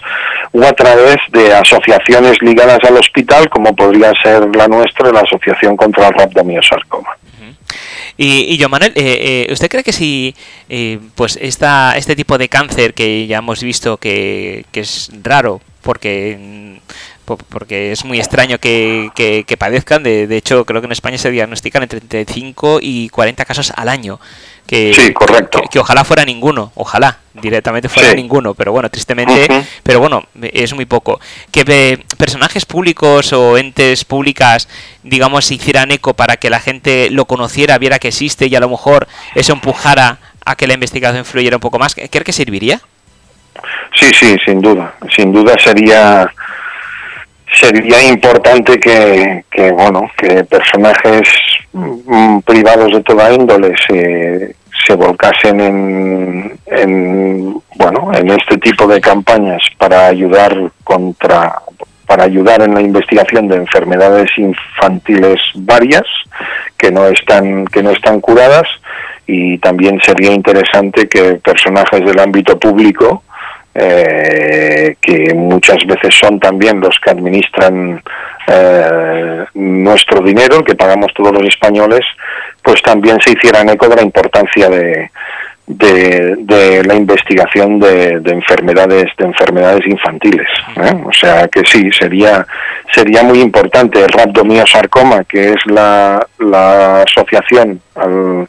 o 0.52 0.64
a 0.64 0.74
través 0.74 1.18
de 1.32 1.54
asociaciones 1.54 2.42
ligadas 2.42 2.80
al 2.88 2.98
hospital, 2.98 3.50
como 3.50 3.76
podría 3.76 4.12
ser 4.22 4.56
la 4.56 4.68
nuestra, 4.68 5.12
la 5.12 5.22
Asociación 5.22 5.78
contra 5.78 6.08
el 6.08 6.14
Rhabdomiosarcoma. 6.14 7.10
Y, 8.18 8.54
y 8.54 8.58
yo, 8.58 8.68
Manuel, 8.68 8.92
eh, 8.96 9.46
eh, 9.48 9.54
¿usted 9.54 9.70
cree 9.70 9.84
que 9.84 9.94
si 9.94 10.36
eh, 10.68 11.00
pues 11.16 11.40
esta, 11.42 11.94
este 11.96 12.18
tipo 12.18 12.38
de 12.38 12.50
cáncer 12.50 12.94
que 12.94 13.28
ya 13.28 13.38
hemos 13.38 13.64
visto 13.64 13.96
que, 13.96 14.66
que 14.74 14.82
es 14.82 15.10
raro, 15.24 15.62
porque 15.82 16.82
porque 17.38 17.92
es 17.92 18.06
muy 18.06 18.20
extraño 18.20 18.58
que, 18.60 19.10
que, 19.16 19.44
que 19.46 19.58
padezcan. 19.58 20.04
De, 20.04 20.28
de, 20.28 20.38
hecho, 20.38 20.66
creo 20.66 20.82
que 20.82 20.86
en 20.86 20.92
España 20.92 21.18
se 21.18 21.32
diagnostican 21.32 21.84
entre 21.84 22.00
35 22.00 22.80
y 22.82 23.10
40 23.10 23.46
casos 23.46 23.72
al 23.76 23.90
año. 23.90 24.20
Que, 24.68 24.94
sí, 24.94 25.14
correcto. 25.14 25.62
Que, 25.62 25.68
que 25.70 25.80
ojalá 25.80 26.04
fuera 26.04 26.26
ninguno, 26.26 26.72
ojalá 26.76 27.18
directamente 27.34 27.90
fuera 27.90 28.10
sí. 28.10 28.16
ninguno, 28.16 28.54
pero 28.54 28.72
bueno, 28.72 28.90
tristemente, 28.90 29.48
uh 29.50 29.54
-huh. 29.54 29.66
pero 29.84 30.00
bueno, 30.00 30.24
es 30.42 30.74
muy 30.74 30.86
poco. 30.86 31.20
Que 31.52 31.64
eh, 31.68 31.98
personajes 32.18 32.66
públicos 32.66 33.34
o 33.34 33.58
entes 33.58 34.06
públicas, 34.06 34.68
digamos, 35.04 35.46
se 35.46 35.56
hicieran 35.56 35.92
eco 35.92 36.14
para 36.14 36.38
que 36.38 36.50
la 36.50 36.60
gente 36.60 37.10
lo 37.10 37.26
conociera, 37.26 37.78
viera 37.78 38.00
que 38.00 38.10
existe 38.10 38.48
y 38.48 38.56
a 38.56 38.60
lo 38.60 38.70
mejor 38.70 39.08
eso 39.36 39.54
empujara 39.54 40.20
a 40.46 40.56
que 40.56 40.68
la 40.68 40.74
investigación 40.74 41.26
fluyera 41.26 41.58
un 41.58 41.62
poco 41.62 41.80
más, 41.80 41.96
¿cree 41.96 42.24
que 42.24 42.34
serviría? 42.34 42.82
Sí, 43.96 44.14
sí, 44.14 44.36
sin 44.46 44.62
duda. 44.62 44.96
Sin 45.16 45.32
duda 45.34 45.56
sería 45.64 46.32
sería 47.54 48.08
importante 48.10 48.80
que, 48.80 49.44
que, 49.50 49.72
bueno 49.72 50.10
que 50.18 50.44
personajes 50.44 51.28
mm, 51.74 52.40
privados 52.40 52.94
de 52.94 53.04
toda 53.04 53.34
índole 53.34 53.74
se, 53.88 54.56
se 54.86 54.96
volcasen 54.96 55.60
en, 55.60 56.60
en 56.68 57.62
bueno 57.76 58.12
en 58.14 58.30
este 58.32 58.58
tipo 58.58 58.88
de 58.88 59.02
campañas 59.02 59.62
para 59.78 60.08
ayudar 60.08 60.56
contra 60.84 61.56
para 62.06 62.24
ayudar 62.24 62.62
en 62.64 62.74
la 62.74 62.82
investigación 62.82 63.48
de 63.48 63.58
enfermedades 63.58 64.30
infantiles 64.38 65.40
varias 65.56 66.06
que 66.76 66.92
no 66.92 67.06
están 67.08 67.66
que 67.66 67.84
no 67.84 67.92
están 67.92 68.20
curadas. 68.20 68.68
Y 69.28 69.60
también 69.60 70.02
sería 70.04 70.32
interesante 70.32 71.08
que 71.08 71.36
personajes 71.36 72.04
del 72.04 72.20
ámbito 72.20 72.58
público 72.58 73.22
eh, 73.76 74.96
que 75.02 75.34
muchas 75.34 75.78
veces 75.86 76.16
son 76.20 76.40
también 76.40 76.80
los 76.80 77.00
que 77.04 77.12
administran 77.12 78.02
eh, 78.48 79.46
nuestro 79.54 80.22
dinero, 80.22 80.64
que 80.64 80.76
pagamos 80.76 81.14
todos 81.14 81.32
los 81.34 81.48
españoles, 81.48 82.02
pues 82.64 82.82
también 82.82 83.20
se 83.22 83.32
hicieran 83.32 83.70
eco 83.70 83.88
de 83.88 83.96
la 83.96 84.02
importancia 84.02 84.70
de, 84.70 85.12
de, 85.70 86.36
de 86.40 86.84
la 86.84 86.96
investigación 86.96 87.80
de, 87.80 88.20
de, 88.20 88.32
enfermedades 88.32 89.06
de 89.20 89.26
enfermedades 89.26 89.86
infantiles 89.86 90.48
¿eh? 90.78 90.96
o 91.06 91.14
sea 91.14 91.48
que 91.48 91.62
sí 91.64 91.92
sería 91.92 92.46
sería 92.92 93.22
muy 93.22 93.40
importante 93.40 94.04
el 94.04 94.10
rhabdomiosarcoma 94.10 95.24
que 95.26 95.52
es 95.52 95.66
la, 95.68 96.26
la 96.40 97.04
asociación 97.04 97.80
al, 97.94 98.48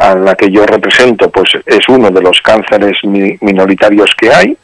a 0.00 0.14
la 0.14 0.34
que 0.34 0.50
yo 0.50 0.66
represento, 0.66 1.30
pues 1.30 1.50
es 1.66 1.88
uno 1.88 2.10
de 2.10 2.22
los 2.22 2.40
cánceres 2.40 2.96
minoritarios 3.04 4.10
que 4.18 4.32
hay 4.32 4.56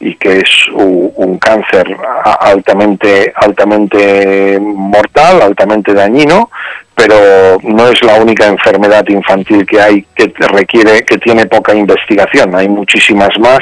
y 0.00 0.16
que 0.16 0.38
es 0.38 0.50
un 0.72 1.38
cáncer 1.38 1.96
altamente 2.24 3.32
altamente 3.36 4.58
mortal, 4.60 5.42
altamente 5.42 5.94
dañino, 5.94 6.50
pero 6.94 7.58
no 7.62 7.88
es 7.88 8.02
la 8.02 8.14
única 8.14 8.46
enfermedad 8.46 9.06
infantil 9.08 9.64
que 9.66 9.80
hay 9.80 10.06
que 10.14 10.32
requiere 10.48 11.04
que 11.04 11.18
tiene 11.18 11.46
poca 11.46 11.74
investigación, 11.74 12.54
hay 12.56 12.68
muchísimas 12.68 13.30
más 13.38 13.60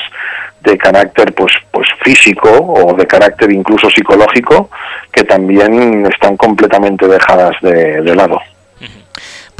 de 0.62 0.76
carácter 0.78 1.32
pues 1.34 1.52
pues 1.70 1.88
físico 2.02 2.50
o 2.50 2.94
de 2.94 3.06
carácter 3.06 3.50
incluso 3.50 3.90
psicológico 3.90 4.70
que 5.12 5.24
también 5.24 6.06
están 6.06 6.36
completamente 6.36 7.06
dejadas 7.06 7.56
de, 7.62 8.14
lado 8.14 8.38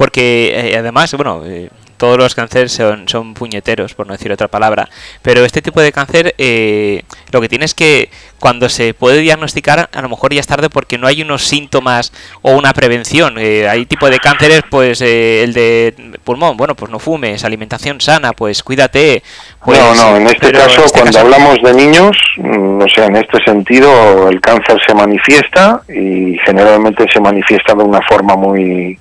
porque 0.00 0.70
eh, 0.72 0.78
además 0.78 1.12
bueno 1.14 1.42
eh, 1.44 1.68
todos 2.00 2.16
los 2.16 2.34
cánceres 2.34 2.72
son, 2.72 3.06
son, 3.06 3.34
puñeteros, 3.34 3.92
por 3.92 4.06
no 4.06 4.14
decir 4.14 4.32
otra 4.32 4.48
palabra, 4.48 4.88
pero 5.20 5.44
este 5.44 5.60
tipo 5.60 5.82
de 5.82 5.92
cáncer 5.92 6.34
eh, 6.38 7.02
lo 7.30 7.42
que 7.42 7.48
tiene 7.50 7.66
es 7.66 7.74
que 7.74 8.08
cuando 8.38 8.70
se 8.70 8.94
puede 8.94 9.18
diagnosticar 9.18 9.90
a 9.92 10.00
lo 10.00 10.08
mejor 10.08 10.32
ya 10.32 10.40
es 10.40 10.46
tarde 10.46 10.70
porque 10.70 10.96
no 10.96 11.06
hay 11.06 11.20
unos 11.20 11.44
síntomas 11.44 12.10
o 12.40 12.52
una 12.52 12.72
prevención. 12.72 13.34
Eh, 13.36 13.68
hay 13.68 13.84
tipo 13.84 14.08
de 14.08 14.18
cánceres, 14.18 14.62
pues 14.70 15.02
eh, 15.02 15.42
el 15.44 15.52
de 15.52 15.94
pulmón, 16.24 16.56
bueno, 16.56 16.74
pues 16.74 16.90
no 16.90 16.98
fumes, 16.98 17.44
alimentación 17.44 18.00
sana, 18.00 18.32
pues 18.32 18.62
cuídate. 18.62 19.22
Pues, 19.62 19.78
no, 19.78 19.94
no, 19.94 20.16
en 20.16 20.26
este 20.28 20.52
caso, 20.52 20.86
este 20.86 21.02
cuando 21.02 21.18
hablamos 21.18 21.58
de 21.62 21.74
niños, 21.74 22.16
no 22.38 22.86
mm, 22.86 22.88
sé, 22.88 23.04
en 23.04 23.16
este 23.16 23.44
sentido 23.44 24.30
el 24.30 24.40
cáncer 24.40 24.78
se 24.86 24.94
manifiesta 24.94 25.82
y 25.86 26.38
generalmente 26.46 27.04
se 27.12 27.20
manifiesta 27.20 27.74
de 27.74 27.84
una 27.84 28.00
forma 28.08 28.36
muy, 28.36 28.98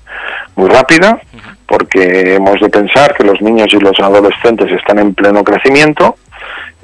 muy 0.57 0.69
rápida 0.69 1.17
porque 1.69 2.35
hemos 2.35 2.59
de 2.59 2.69
pensar 2.69 3.13
que 3.13 3.23
los 3.23 3.39
niños 3.41 3.67
y 3.71 3.79
los 3.79 3.97
adolescentes 3.99 4.71
están 4.71 4.99
en 4.99 5.13
pleno 5.13 5.43
crecimiento 5.43 6.15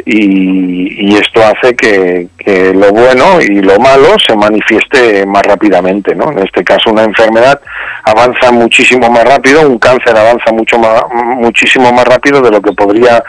y, 0.05 1.15
esto 1.15 1.41
hace 1.43 1.75
que, 1.75 2.27
lo 2.73 2.91
bueno 2.91 3.41
y 3.41 3.61
lo 3.61 3.79
malo 3.79 4.15
se 4.25 4.35
manifieste 4.35 5.25
más 5.25 5.41
rápidamente, 5.43 6.13
¿no? 6.13 6.31
En 6.31 6.39
este 6.39 6.63
caso 6.63 6.91
una 6.91 7.03
enfermedad 7.03 7.59
avanza 8.03 8.51
muchísimo 8.51 9.09
más 9.09 9.23
rápido, 9.23 9.67
un 9.67 9.79
cáncer 9.79 10.15
avanza 10.15 10.51
mucho 10.51 10.77
más, 10.77 11.01
muchísimo 11.37 11.91
más 11.91 12.05
rápido 12.05 12.41
de 12.41 12.51
lo 12.51 12.61
que 12.61 12.73
podría 12.73 13.23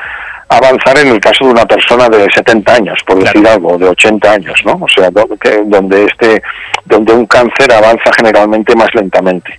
avanzar 0.48 0.98
en 0.98 1.08
el 1.08 1.20
caso 1.20 1.44
de 1.44 1.50
una 1.50 1.64
persona 1.64 2.08
de 2.08 2.30
70 2.30 2.74
años, 2.74 2.98
por 3.06 3.18
decir 3.18 3.46
algo, 3.48 3.78
de 3.78 3.88
80 3.88 4.30
años, 4.30 4.60
¿no? 4.64 4.78
O 4.80 4.88
sea, 4.88 5.10
donde 5.10 6.04
este 6.04 6.42
donde 6.84 7.12
un 7.12 7.26
cáncer 7.26 7.72
avanza 7.72 8.12
generalmente 8.16 8.74
más 8.76 8.88
lentamente. 8.94 9.58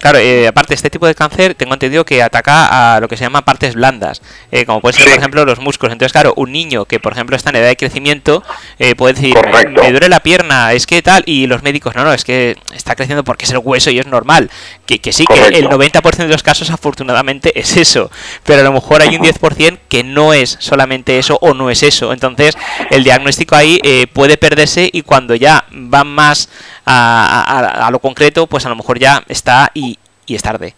Claro, 0.00 0.18
eh, 0.18 0.48
aparte, 0.48 0.72
este 0.72 0.88
tipo 0.88 1.06
de 1.06 1.14
cáncer 1.14 1.54
tengo 1.54 1.74
entendido 1.74 2.06
que 2.06 2.22
ataca 2.22 2.94
a 2.96 3.00
lo 3.00 3.08
que 3.08 3.18
se 3.18 3.24
llama 3.24 3.42
partes 3.42 3.74
blandas, 3.74 4.22
eh, 4.50 4.64
como 4.64 4.80
puede 4.80 4.94
ser, 4.94 5.06
por 5.06 5.18
ejemplo, 5.18 5.44
los 5.44 5.60
músculos. 5.60 5.92
Entonces, 5.92 6.12
claro, 6.12 6.32
un 6.36 6.52
niño 6.52 6.86
que, 6.86 6.98
por 6.98 7.12
ejemplo, 7.12 7.36
está 7.36 7.50
en 7.50 7.56
edad 7.56 7.68
de 7.68 7.76
crecimiento 7.76 8.42
eh, 8.78 8.94
puede 8.94 9.12
decir, 9.12 9.34
me 9.68 9.90
duele 9.90 10.08
la 10.08 10.20
pierna, 10.20 10.72
es 10.72 10.86
que 10.86 11.02
tal, 11.02 11.22
y 11.26 11.46
los 11.46 11.62
médicos, 11.62 11.94
no, 11.94 12.02
no, 12.02 12.14
es 12.14 12.24
que 12.24 12.56
está 12.74 12.96
creciendo 12.96 13.24
porque 13.24 13.44
es 13.44 13.50
el 13.50 13.58
hueso 13.58 13.90
y 13.90 13.98
es 13.98 14.06
normal. 14.06 14.50
Que, 14.86 15.00
que 15.00 15.12
sí, 15.12 15.26
que 15.26 15.58
el 15.58 15.68
90% 15.68 16.16
de 16.16 16.28
los 16.28 16.42
casos, 16.42 16.70
afortunadamente, 16.70 17.60
es 17.60 17.76
eso, 17.76 18.10
pero 18.44 18.62
a 18.62 18.64
lo 18.64 18.72
mejor 18.72 19.02
hay 19.02 19.14
un 19.14 19.22
10% 19.22 19.80
que 19.90 20.02
no 20.02 20.32
es 20.32 20.56
solamente 20.60 21.18
eso 21.18 21.38
o 21.42 21.52
no 21.52 21.68
es 21.68 21.82
eso. 21.82 22.14
Entonces, 22.14 22.56
el 22.88 23.04
diagnóstico 23.04 23.54
ahí 23.54 23.78
puede 24.14 24.38
perderse 24.38 24.88
y 24.90 25.02
cuando 25.02 25.34
ya 25.34 25.66
va 25.70 26.04
más 26.04 26.48
a, 26.86 27.88
lo 27.92 27.98
concreto, 27.98 28.46
pues 28.46 28.66
a 28.66 28.68
lo 28.68 28.76
mejor 28.76 28.98
ya 28.98 29.22
está 29.28 29.70
y, 29.74 29.89
es 30.34 30.42
tarde. 30.42 30.74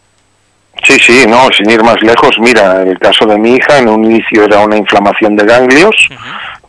Sí, 0.85 0.99
sí, 0.99 1.26
no, 1.28 1.49
sin 1.56 1.71
ir 1.71 1.82
más 1.82 2.00
lejos, 2.02 2.30
mira, 2.38 2.82
el 2.82 2.99
caso 2.99 3.26
de 3.26 3.38
mi 3.38 3.54
hija 3.54 3.78
en 3.78 3.88
un 3.88 4.04
inicio 4.04 4.44
era 4.44 4.61
una 4.61 4.76
inflamación 4.76 5.37
de 5.37 5.44
ganglios 5.44 6.09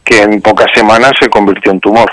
que 0.03 0.21
en 0.21 0.41
pocas 0.41 0.67
semanas 0.73 1.13
se 1.19 1.29
convirtió 1.29 1.71
en 1.71 1.79
tumor. 1.79 2.11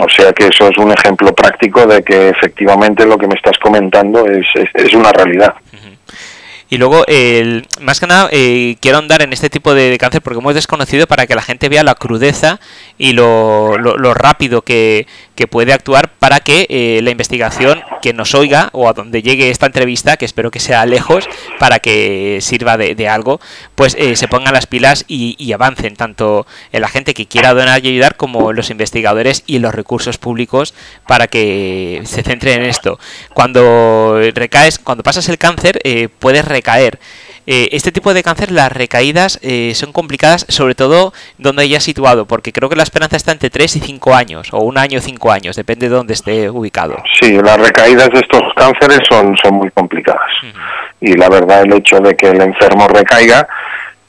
O 0.00 0.08
sea 0.08 0.32
que 0.32 0.46
eso 0.46 0.68
es 0.68 0.78
un 0.78 0.92
ejemplo 0.92 1.34
práctico 1.34 1.84
de 1.86 2.02
que 2.02 2.28
efectivamente 2.28 3.04
lo 3.04 3.18
que 3.18 3.26
me 3.26 3.34
estás 3.34 3.58
comentando 3.58 4.26
es, 4.26 4.46
es, 4.74 4.94
una 4.94 5.10
realidad. 5.12 5.54
Y 6.70 6.76
luego, 6.76 7.04
el, 7.06 7.66
más 7.80 7.98
que 7.98 8.06
nada, 8.06 8.28
eh, 8.30 8.76
quiero 8.80 8.98
andar 8.98 9.22
en 9.22 9.32
este 9.32 9.48
tipo 9.48 9.74
de, 9.74 9.96
cáncer 9.98 10.20
porque 10.20 10.38
hemos 10.38 10.54
desconocido 10.54 11.06
para 11.06 11.26
que 11.26 11.34
la 11.34 11.42
gente 11.42 11.68
vea 11.68 11.82
la 11.82 11.94
crudeza 11.94 12.60
y 12.98 13.14
lo, 13.14 13.78
lo, 13.78 14.14
rápido 14.14 14.62
que, 14.62 15.06
que, 15.38 15.46
puede 15.46 15.72
actuar 15.72 16.10
para 16.18 16.40
que 16.40 16.66
eh, 16.68 17.00
la 17.02 17.10
investigación 17.10 17.80
que 18.02 18.12
nos 18.12 18.34
oiga 18.34 18.70
o 18.72 18.88
a 18.88 18.92
donde 18.92 19.22
llegue 19.22 19.50
esta 19.50 19.66
entrevista, 19.66 20.16
que 20.16 20.24
espero 20.24 20.50
que 20.50 20.60
sea 20.60 20.84
lejos, 20.84 21.28
para 21.58 21.78
que 21.78 22.38
sirva 22.42 22.76
de, 22.76 23.08
algo, 23.08 23.40
pues 23.74 23.94
eh, 23.98 24.16
se 24.16 24.28
pongan 24.28 24.52
las 24.52 24.66
pilas 24.66 25.04
y, 25.08 25.36
y, 25.38 25.52
avancen 25.52 25.96
tanto 25.96 26.46
la 26.72 26.88
gente 26.88 27.14
que 27.14 27.26
quiera 27.26 27.54
donar 27.54 27.84
y 27.84 27.88
ayudar 27.88 28.16
como 28.16 28.52
los 28.52 28.70
investigadores 28.70 29.42
y 29.46 29.58
los 29.60 29.74
recursos 29.74 30.18
públicos 30.18 30.74
para 31.06 31.28
que 31.28 32.02
se 32.04 32.22
centren 32.22 32.62
en 32.62 32.68
esto. 32.68 32.98
Cuando 33.32 34.20
recaes, 34.34 34.78
cuando 34.78 35.02
pasas 35.02 35.28
el 35.28 35.38
cáncer, 35.38 35.80
puedes 36.18 36.44
recaer. 36.44 36.98
Eh, 37.50 37.70
este 37.72 37.92
tipo 37.92 38.12
de 38.12 38.22
cáncer, 38.22 38.52
las 38.52 38.70
recaídas 38.70 39.38
eh, 39.40 39.72
son 39.74 39.90
complicadas, 39.90 40.44
sobre 40.50 40.74
todo 40.74 41.14
donde 41.38 41.62
haya 41.62 41.80
situado, 41.80 42.26
porque 42.26 42.52
creo 42.52 42.68
que 42.68 42.76
la 42.76 42.82
esperanza 42.82 43.16
está 43.16 43.32
entre 43.32 43.48
3 43.48 43.76
y 43.76 43.80
5 43.80 44.14
años, 44.14 44.52
o 44.52 44.58
un 44.58 44.76
año 44.76 44.98
o 44.98 45.00
5 45.00 45.32
años, 45.32 45.56
depende 45.56 45.88
de 45.88 45.94
dónde 45.94 46.12
esté 46.12 46.50
ubicado. 46.50 47.02
Sí, 47.18 47.38
las 47.42 47.58
recaídas 47.58 48.10
de 48.10 48.18
estos 48.18 48.42
cánceres 48.54 48.98
son, 49.08 49.34
son 49.42 49.54
muy 49.54 49.70
complicadas. 49.70 50.30
Y 51.00 51.14
la 51.14 51.30
verdad, 51.30 51.62
el 51.62 51.72
hecho 51.72 51.98
de 52.00 52.14
que 52.14 52.28
el 52.28 52.42
enfermo 52.42 52.86
recaiga, 52.86 53.48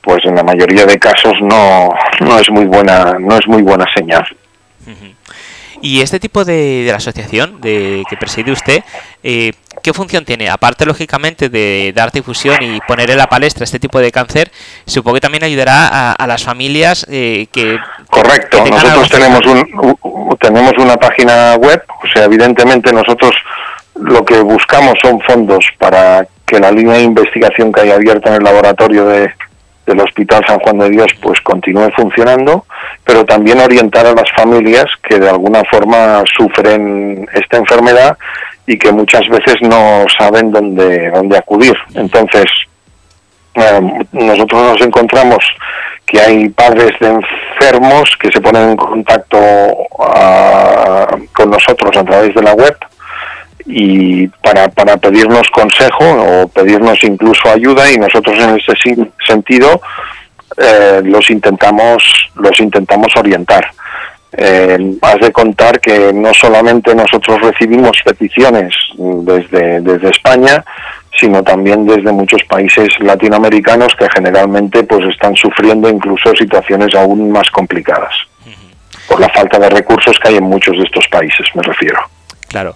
pues 0.01 0.19
en 0.25 0.35
la 0.35 0.43
mayoría 0.43 0.85
de 0.85 0.99
casos 0.99 1.31
no, 1.39 1.87
no 2.19 2.39
es 2.39 2.49
muy 2.49 2.65
buena, 2.65 3.15
no 3.21 3.37
es 3.37 3.47
muy 3.47 3.61
buena 3.61 3.85
señal. 3.95 4.27
Y 5.81 6.01
este 6.01 6.19
tipo 6.19 6.43
de, 6.43 6.83
de 6.83 6.91
la 6.91 6.97
asociación 6.97 7.61
de, 7.61 8.03
que 8.09 8.17
preside 8.17 8.51
usted, 8.51 8.83
eh, 9.23 9.53
¿qué 9.81 9.93
función 9.93 10.25
tiene? 10.25 10.49
Aparte, 10.49 10.85
lógicamente, 10.85 11.49
de 11.49 11.91
dar 11.95 12.11
difusión 12.11 12.57
y 12.61 12.79
poner 12.81 13.09
en 13.11 13.17
la 13.17 13.27
palestra 13.27 13.63
este 13.63 13.79
tipo 13.79 13.99
de 13.99 14.11
cáncer, 14.11 14.51
supongo 14.85 15.15
que 15.15 15.21
también 15.21 15.43
ayudará 15.43 16.11
a, 16.11 16.27
las 16.27 16.43
familias 16.43 17.05
eh, 17.09 17.47
que... 17.51 17.77
Correcto, 18.09 18.63
nosotros 18.65 19.09
tenemos, 19.09 19.45
un, 19.45 20.37
tenemos 20.39 20.73
una 20.77 20.97
página 20.97 21.55
web, 21.55 21.83
o 22.03 22.07
sea, 22.13 22.25
evidentemente 22.25 22.91
nosotros 22.91 23.35
lo 23.95 24.23
que 24.23 24.39
buscamos 24.39 24.95
son 25.01 25.19
fondos 25.21 25.65
para 25.77 26.25
que 26.45 26.59
la 26.59 26.71
línea 26.71 26.95
de 26.95 27.03
investigación 27.03 27.71
que 27.71 27.81
hay 27.81 27.91
abierta 27.91 28.29
en 28.29 28.37
el 28.37 28.43
laboratorio 28.43 29.05
de, 29.05 29.31
del 29.85 29.99
Hospital 29.99 30.43
San 30.47 30.59
Juan 30.59 30.77
de 30.79 30.89
Dios 30.89 31.07
pues 31.21 31.41
continúe 31.41 31.89
funcionando, 31.95 32.65
pero 33.03 33.25
también 33.25 33.59
orientar 33.59 34.05
a 34.05 34.13
las 34.13 34.31
familias 34.35 34.85
que 35.03 35.19
de 35.19 35.29
alguna 35.29 35.63
forma 35.69 36.23
sufren 36.37 37.27
esta 37.33 37.57
enfermedad 37.57 38.17
y 38.69 38.77
que 38.77 38.91
muchas 38.91 39.27
veces 39.27 39.55
no 39.61 40.05
saben 40.15 40.51
dónde, 40.51 41.09
dónde 41.09 41.37
acudir. 41.37 41.75
Entonces, 41.95 42.45
eh, 43.55 43.81
nosotros 44.11 44.61
nos 44.61 44.81
encontramos 44.81 45.43
que 46.05 46.21
hay 46.21 46.49
padres 46.49 46.91
de 46.99 47.07
enfermos 47.07 48.15
que 48.21 48.31
se 48.31 48.39
ponen 48.39 48.69
en 48.69 48.75
contacto 48.77 49.39
ah, 49.99 51.07
con 51.33 51.49
nosotros 51.49 51.97
a 51.97 52.03
través 52.03 52.35
de 52.35 52.43
la 52.43 52.53
web 52.53 52.77
y 53.65 54.27
para, 54.27 54.67
para 54.69 54.97
pedirnos 54.97 55.49
consejo 55.49 56.03
o 56.03 56.47
pedirnos 56.49 57.03
incluso 57.03 57.49
ayuda 57.49 57.91
y 57.91 57.97
nosotros 57.97 58.37
en 58.37 58.55
ese 58.55 58.73
sentido 59.25 59.81
eh, 60.57 61.01
los 61.05 61.27
intentamos 61.31 62.03
los 62.35 62.59
intentamos 62.59 63.15
orientar 63.15 63.67
eh, 64.31 64.95
has 65.01 65.19
de 65.19 65.31
contar 65.31 65.79
que 65.79 66.13
no 66.13 66.33
solamente 66.33 66.93
nosotros 66.93 67.41
recibimos 67.41 67.99
peticiones 68.05 68.73
desde, 68.97 69.81
desde 69.81 70.09
España 70.09 70.63
sino 71.19 71.43
también 71.43 71.85
desde 71.85 72.11
muchos 72.11 72.41
países 72.43 72.87
latinoamericanos 72.99 73.93
que 73.97 74.07
generalmente 74.15 74.83
pues 74.83 75.03
están 75.09 75.35
sufriendo 75.35 75.89
incluso 75.89 76.33
situaciones 76.35 76.93
aún 76.95 77.31
más 77.31 77.49
complicadas 77.49 78.13
por 79.07 79.19
la 79.19 79.29
falta 79.29 79.57
de 79.57 79.69
recursos 79.69 80.17
que 80.19 80.29
hay 80.29 80.37
en 80.37 80.43
muchos 80.43 80.77
de 80.77 80.83
estos 80.83 81.07
países 81.07 81.47
me 81.55 81.63
refiero. 81.63 81.99
Claro 82.47 82.75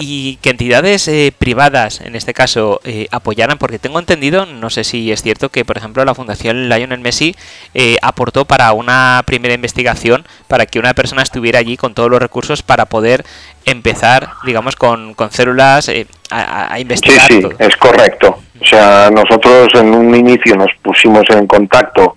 y 0.00 0.36
que 0.36 0.50
entidades 0.50 1.08
eh, 1.08 1.32
privadas, 1.36 2.00
en 2.00 2.14
este 2.14 2.32
caso, 2.32 2.80
eh, 2.84 3.08
apoyaran, 3.10 3.58
porque 3.58 3.80
tengo 3.80 3.98
entendido, 3.98 4.46
no 4.46 4.70
sé 4.70 4.84
si 4.84 5.10
es 5.10 5.22
cierto, 5.22 5.48
que 5.48 5.64
por 5.64 5.76
ejemplo 5.76 6.04
la 6.04 6.14
Fundación 6.14 6.68
Lionel 6.68 7.00
Messi 7.00 7.34
eh, 7.74 7.96
aportó 8.00 8.44
para 8.44 8.72
una 8.72 9.20
primera 9.26 9.54
investigación 9.54 10.24
para 10.46 10.66
que 10.66 10.78
una 10.78 10.94
persona 10.94 11.22
estuviera 11.22 11.58
allí 11.58 11.76
con 11.76 11.94
todos 11.94 12.08
los 12.08 12.22
recursos 12.22 12.62
para 12.62 12.86
poder 12.86 13.24
empezar, 13.64 14.30
digamos, 14.46 14.76
con, 14.76 15.14
con 15.14 15.32
células 15.32 15.90
a, 16.30 16.78
investigar. 16.78 17.26
Sí, 17.26 17.42
sí, 17.42 17.48
es 17.58 17.76
correcto. 17.76 18.38
O 18.60 18.64
sea, 18.64 19.10
nosotros 19.10 19.68
en 19.74 19.92
un 19.92 20.14
inicio 20.14 20.54
nos 20.54 20.70
pusimos 20.80 21.24
en 21.30 21.46
contacto 21.48 22.14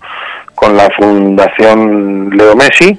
con 0.54 0.76
la 0.76 0.88
Fundación 0.96 2.30
Leo 2.30 2.54
Messi 2.54 2.96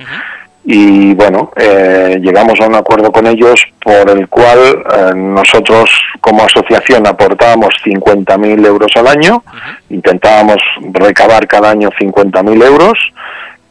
y 0.66 1.14
bueno, 1.14 1.52
eh, 1.58 2.20
llegamos 2.22 2.60
a 2.62 2.68
un 2.68 2.76
acuerdo 2.76 3.12
con 3.12 3.28
ellos 3.28 3.62
por 3.84 4.10
el 4.10 4.30
cual 4.30 4.60
eh, 4.60 5.12
nosotros 5.14 5.90
como 6.22 6.44
asociación 6.44 7.06
aportábamos 7.06 7.74
50.000 7.84 8.66
euros 8.66 8.92
al 8.96 9.08
año, 9.08 9.44
intentábamos 9.90 10.58
recabar 10.94 11.48
cada 11.48 11.72
año 11.72 11.90
50.000 11.90 12.66
euros 12.66 12.94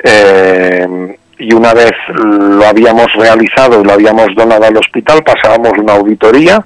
eh, 0.05 1.17
y 1.39 1.55
una 1.55 1.73
vez 1.73 1.93
lo 2.09 2.67
habíamos 2.67 3.11
realizado 3.15 3.81
y 3.81 3.85
lo 3.85 3.93
habíamos 3.95 4.35
donado 4.35 4.67
al 4.67 4.77
hospital 4.77 5.25
pasábamos 5.25 5.73
una 5.79 5.95
auditoría 5.95 6.63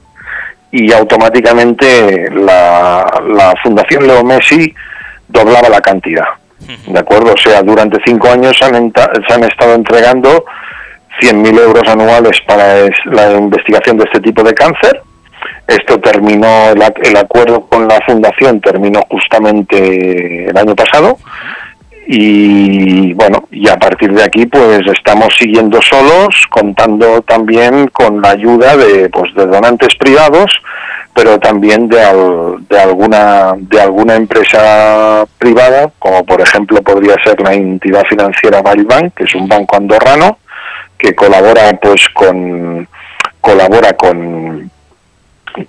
y 0.73 0.92
automáticamente 0.92 2.30
la, 2.33 3.06
la 3.28 3.54
Fundación 3.62 4.09
Leo 4.09 4.25
Messi 4.25 4.75
doblaba 5.28 5.68
la 5.68 5.80
cantidad. 5.80 6.26
¿De 6.87 6.99
acuerdo? 6.99 7.33
O 7.33 7.37
sea, 7.37 7.63
durante 7.63 7.99
cinco 8.05 8.29
años 8.29 8.57
se 8.59 8.65
han, 8.65 8.93
se 9.27 9.35
han 9.35 9.45
estado 9.45 9.75
entregando 9.75 10.45
100.000 11.21 11.61
euros 11.61 11.89
anuales 11.89 12.41
para 12.47 12.87
la 13.07 13.33
investigación 13.33 13.97
de 13.99 14.05
este 14.05 14.21
tipo 14.21 14.43
de 14.43 14.55
cáncer. 14.55 15.01
Esto 15.67 15.99
terminó, 15.99 16.71
el, 16.71 16.83
el 17.03 17.17
acuerdo 17.17 17.67
con 17.67 17.89
la 17.89 17.99
fundación 18.07 18.61
terminó 18.61 19.01
justamente 19.09 20.49
el 20.49 20.57
año 20.57 20.75
pasado 20.75 21.19
y 22.09 23.13
bueno, 23.15 23.49
y 23.51 23.69
a 23.69 23.77
partir 23.77 24.13
de 24.13 24.23
aquí 24.23 24.47
pues 24.47 24.81
estamos 24.87 25.35
siguiendo 25.37 25.83
solos, 25.83 26.29
contando 26.51 27.21
también 27.23 27.89
con 27.89 28.23
la 28.23 28.31
ayuda 28.31 28.77
de, 28.77 29.09
pues, 29.09 29.35
de 29.35 29.47
donantes 29.47 29.95
privados 29.97 30.51
pero 31.17 31.39
también 31.41 31.89
de, 31.89 31.97
de, 32.69 32.79
alguna, 32.79 33.55
de 33.57 33.81
alguna 33.81 34.17
empresa 34.17 35.25
privada, 35.39 35.91
como 35.99 36.27
por 36.27 36.43
ejemplo 36.43 36.83
podría 36.83 37.17
ser 37.25 37.41
la 37.41 37.55
entidad 37.55 38.05
financiera 38.05 38.61
Valbank, 38.61 39.15
que 39.15 39.25
es 39.25 39.35
un 39.35 39.49
banco 39.49 39.77
andorrano, 39.77 40.37
que 40.99 41.15
colabora 41.15 41.73
pues 41.81 42.07
con 42.11 42.87
colabora 43.41 43.95
con, 43.95 44.71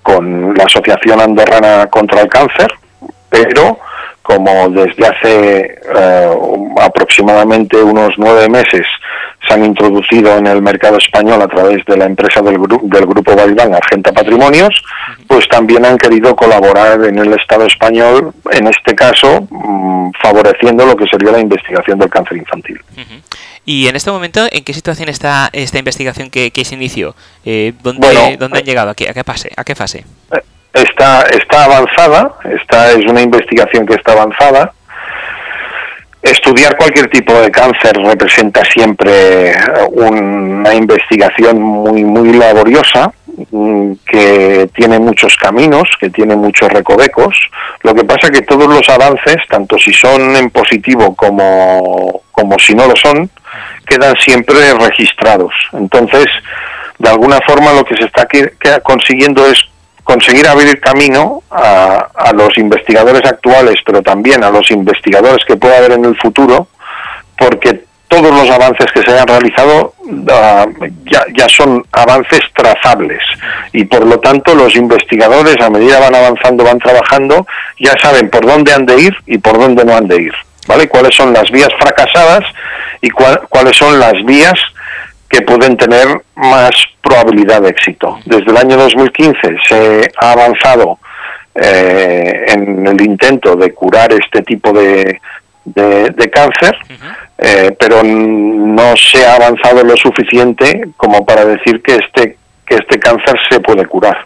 con 0.02 0.54
la 0.54 0.64
Asociación 0.64 1.18
Andorrana 1.18 1.86
contra 1.86 2.20
el 2.20 2.28
Cáncer, 2.28 2.70
pero 3.30 3.78
como 4.28 4.68
desde 4.68 5.06
hace 5.06 5.80
eh, 5.96 6.30
aproximadamente 6.82 7.78
unos 7.82 8.10
nueve 8.18 8.46
meses 8.50 8.86
se 9.46 9.54
han 9.54 9.64
introducido 9.64 10.36
en 10.36 10.46
el 10.46 10.60
mercado 10.60 10.98
español 10.98 11.40
a 11.40 11.48
través 11.48 11.82
de 11.86 11.96
la 11.96 12.04
empresa 12.04 12.42
del, 12.42 12.58
del 12.82 13.06
grupo 13.06 13.34
Bailán, 13.34 13.74
Argenta 13.74 14.12
Patrimonios, 14.12 14.84
pues 15.26 15.48
también 15.48 15.86
han 15.86 15.96
querido 15.96 16.36
colaborar 16.36 17.02
en 17.06 17.18
el 17.18 17.32
Estado 17.32 17.64
español, 17.64 18.34
en 18.50 18.66
este 18.66 18.94
caso 18.94 19.48
mm, 19.48 20.10
favoreciendo 20.20 20.84
lo 20.84 20.94
que 20.94 21.06
sería 21.10 21.32
la 21.32 21.40
investigación 21.40 21.98
del 21.98 22.10
cáncer 22.10 22.36
infantil. 22.36 22.78
Y 23.64 23.88
en 23.88 23.96
este 23.96 24.10
momento, 24.10 24.46
¿en 24.50 24.62
qué 24.62 24.74
situación 24.74 25.08
está 25.08 25.48
esta 25.54 25.78
investigación 25.78 26.28
que, 26.28 26.52
se 26.66 26.74
inició? 26.74 27.14
Eh, 27.46 27.72
¿dónde, 27.82 28.36
¿Dónde 28.38 28.58
han 28.58 28.64
eh, 28.64 28.66
llegado? 28.66 28.90
¿A 28.90 28.94
qué, 28.94 29.08
a 29.08 29.14
qué, 29.14 29.24
fase? 29.24 29.52
¿A 29.56 29.64
qué 29.64 29.74
fase? 29.74 30.04
Está, 30.72 31.22
está 31.22 31.64
avanzada, 31.64 32.34
esta 32.44 32.92
es 32.92 33.04
una 33.06 33.22
investigación 33.22 33.86
que 33.86 33.94
está 33.94 34.12
avanzada. 34.12 34.72
Estudiar 36.20 36.76
cualquier 36.76 37.08
tipo 37.08 37.32
de 37.32 37.50
cáncer 37.50 37.96
representa 37.96 38.64
siempre 38.64 39.54
una 39.90 40.74
investigación 40.74 41.62
muy, 41.62 42.04
muy 42.04 42.32
laboriosa, 42.32 43.12
mm, 43.50 43.92
que 44.04 44.68
tiene 44.74 44.98
muchos 44.98 45.36
caminos, 45.36 45.84
que 46.00 46.10
tiene 46.10 46.34
muchos 46.34 46.68
recovecos. 46.70 47.38
Lo 47.82 47.94
que 47.94 48.04
pasa 48.04 48.30
que 48.30 48.42
todos 48.42 48.66
los 48.66 48.88
avances, 48.88 49.36
tanto 49.48 49.78
si 49.78 49.92
son 49.92 50.34
en 50.34 50.50
positivo 50.50 51.14
como, 51.14 52.22
como 52.32 52.58
si 52.58 52.74
no 52.74 52.88
lo 52.88 52.96
son, 52.96 53.30
quedan 53.86 54.16
siempre 54.16 54.74
registrados. 54.74 55.52
Entonces, 55.72 56.26
de 56.98 57.08
alguna 57.08 57.38
forma 57.46 57.72
lo 57.72 57.84
que 57.84 57.94
se 57.94 58.04
está 58.04 58.26
consiguiendo 58.82 59.46
es 59.46 59.68
conseguir 60.08 60.48
abrir 60.48 60.80
camino 60.80 61.42
a, 61.50 62.32
los 62.32 62.56
investigadores 62.56 63.22
actuales, 63.30 63.76
pero 63.84 64.00
también 64.00 64.42
a 64.42 64.50
los 64.50 64.70
investigadores 64.70 65.44
que 65.46 65.56
pueda 65.56 65.76
haber 65.76 65.92
en 65.92 66.04
el 66.06 66.16
futuro, 66.16 66.66
porque 67.36 67.84
todos 68.08 68.30
los 68.34 68.48
avances 68.48 68.86
que 68.92 69.02
se 69.02 69.10
hayan 69.10 69.26
realizado 69.26 69.92
ah, 70.30 70.66
ya, 71.04 71.24
ya, 71.36 71.46
son 71.48 71.84
avances 71.92 72.40
trazables 72.54 73.20
y 73.72 73.84
por 73.84 74.06
lo 74.06 74.18
tanto 74.18 74.54
los 74.54 74.74
investigadores 74.76 75.56
a 75.60 75.68
medida 75.68 76.00
van 76.00 76.14
avanzando, 76.14 76.64
van 76.64 76.78
trabajando, 76.78 77.46
ya 77.78 77.94
saben 78.00 78.30
por 78.30 78.46
dónde 78.46 78.72
han 78.72 78.86
de 78.86 78.98
ir 78.98 79.14
y 79.26 79.36
por 79.36 79.58
dónde 79.58 79.84
no 79.84 79.94
han 79.94 80.08
de 80.08 80.22
ir, 80.22 80.32
¿vale? 80.66 80.88
Cuáles 80.88 81.14
son 81.14 81.34
las 81.34 81.50
vías 81.50 81.70
fracasadas 81.78 82.44
y 83.02 83.10
cuáles 83.10 83.76
son 83.76 84.00
las 84.00 84.14
vías 84.24 84.58
que 85.28 85.42
pueden 85.42 85.76
tener 85.76 86.06
más 86.36 86.70
probabilidad 87.02 87.62
de 87.62 87.70
éxito. 87.70 88.18
Desde 88.24 88.50
el 88.50 88.56
año 88.56 88.76
2015 88.76 89.36
se 89.68 90.10
ha 90.20 90.32
avanzado 90.32 90.98
eh, 91.54 92.44
en 92.48 92.86
el 92.86 93.00
intento 93.02 93.56
de 93.56 93.72
curar 93.74 94.12
este 94.12 94.42
tipo 94.42 94.72
de, 94.72 95.20
de, 95.64 96.30
cáncer, 96.30 96.76
eh, 97.38 97.74
pero 97.78 98.02
no 98.02 98.96
se 98.96 99.26
ha 99.26 99.34
avanzado 99.34 99.82
lo 99.82 99.96
suficiente 99.96 100.88
como 100.96 101.24
para 101.26 101.44
decir 101.44 101.82
que 101.82 101.96
este 101.96 102.36
que 102.68 102.76
este 102.76 102.98
cáncer 102.98 103.34
se 103.50 103.60
puede 103.60 103.86
curar. 103.86 104.16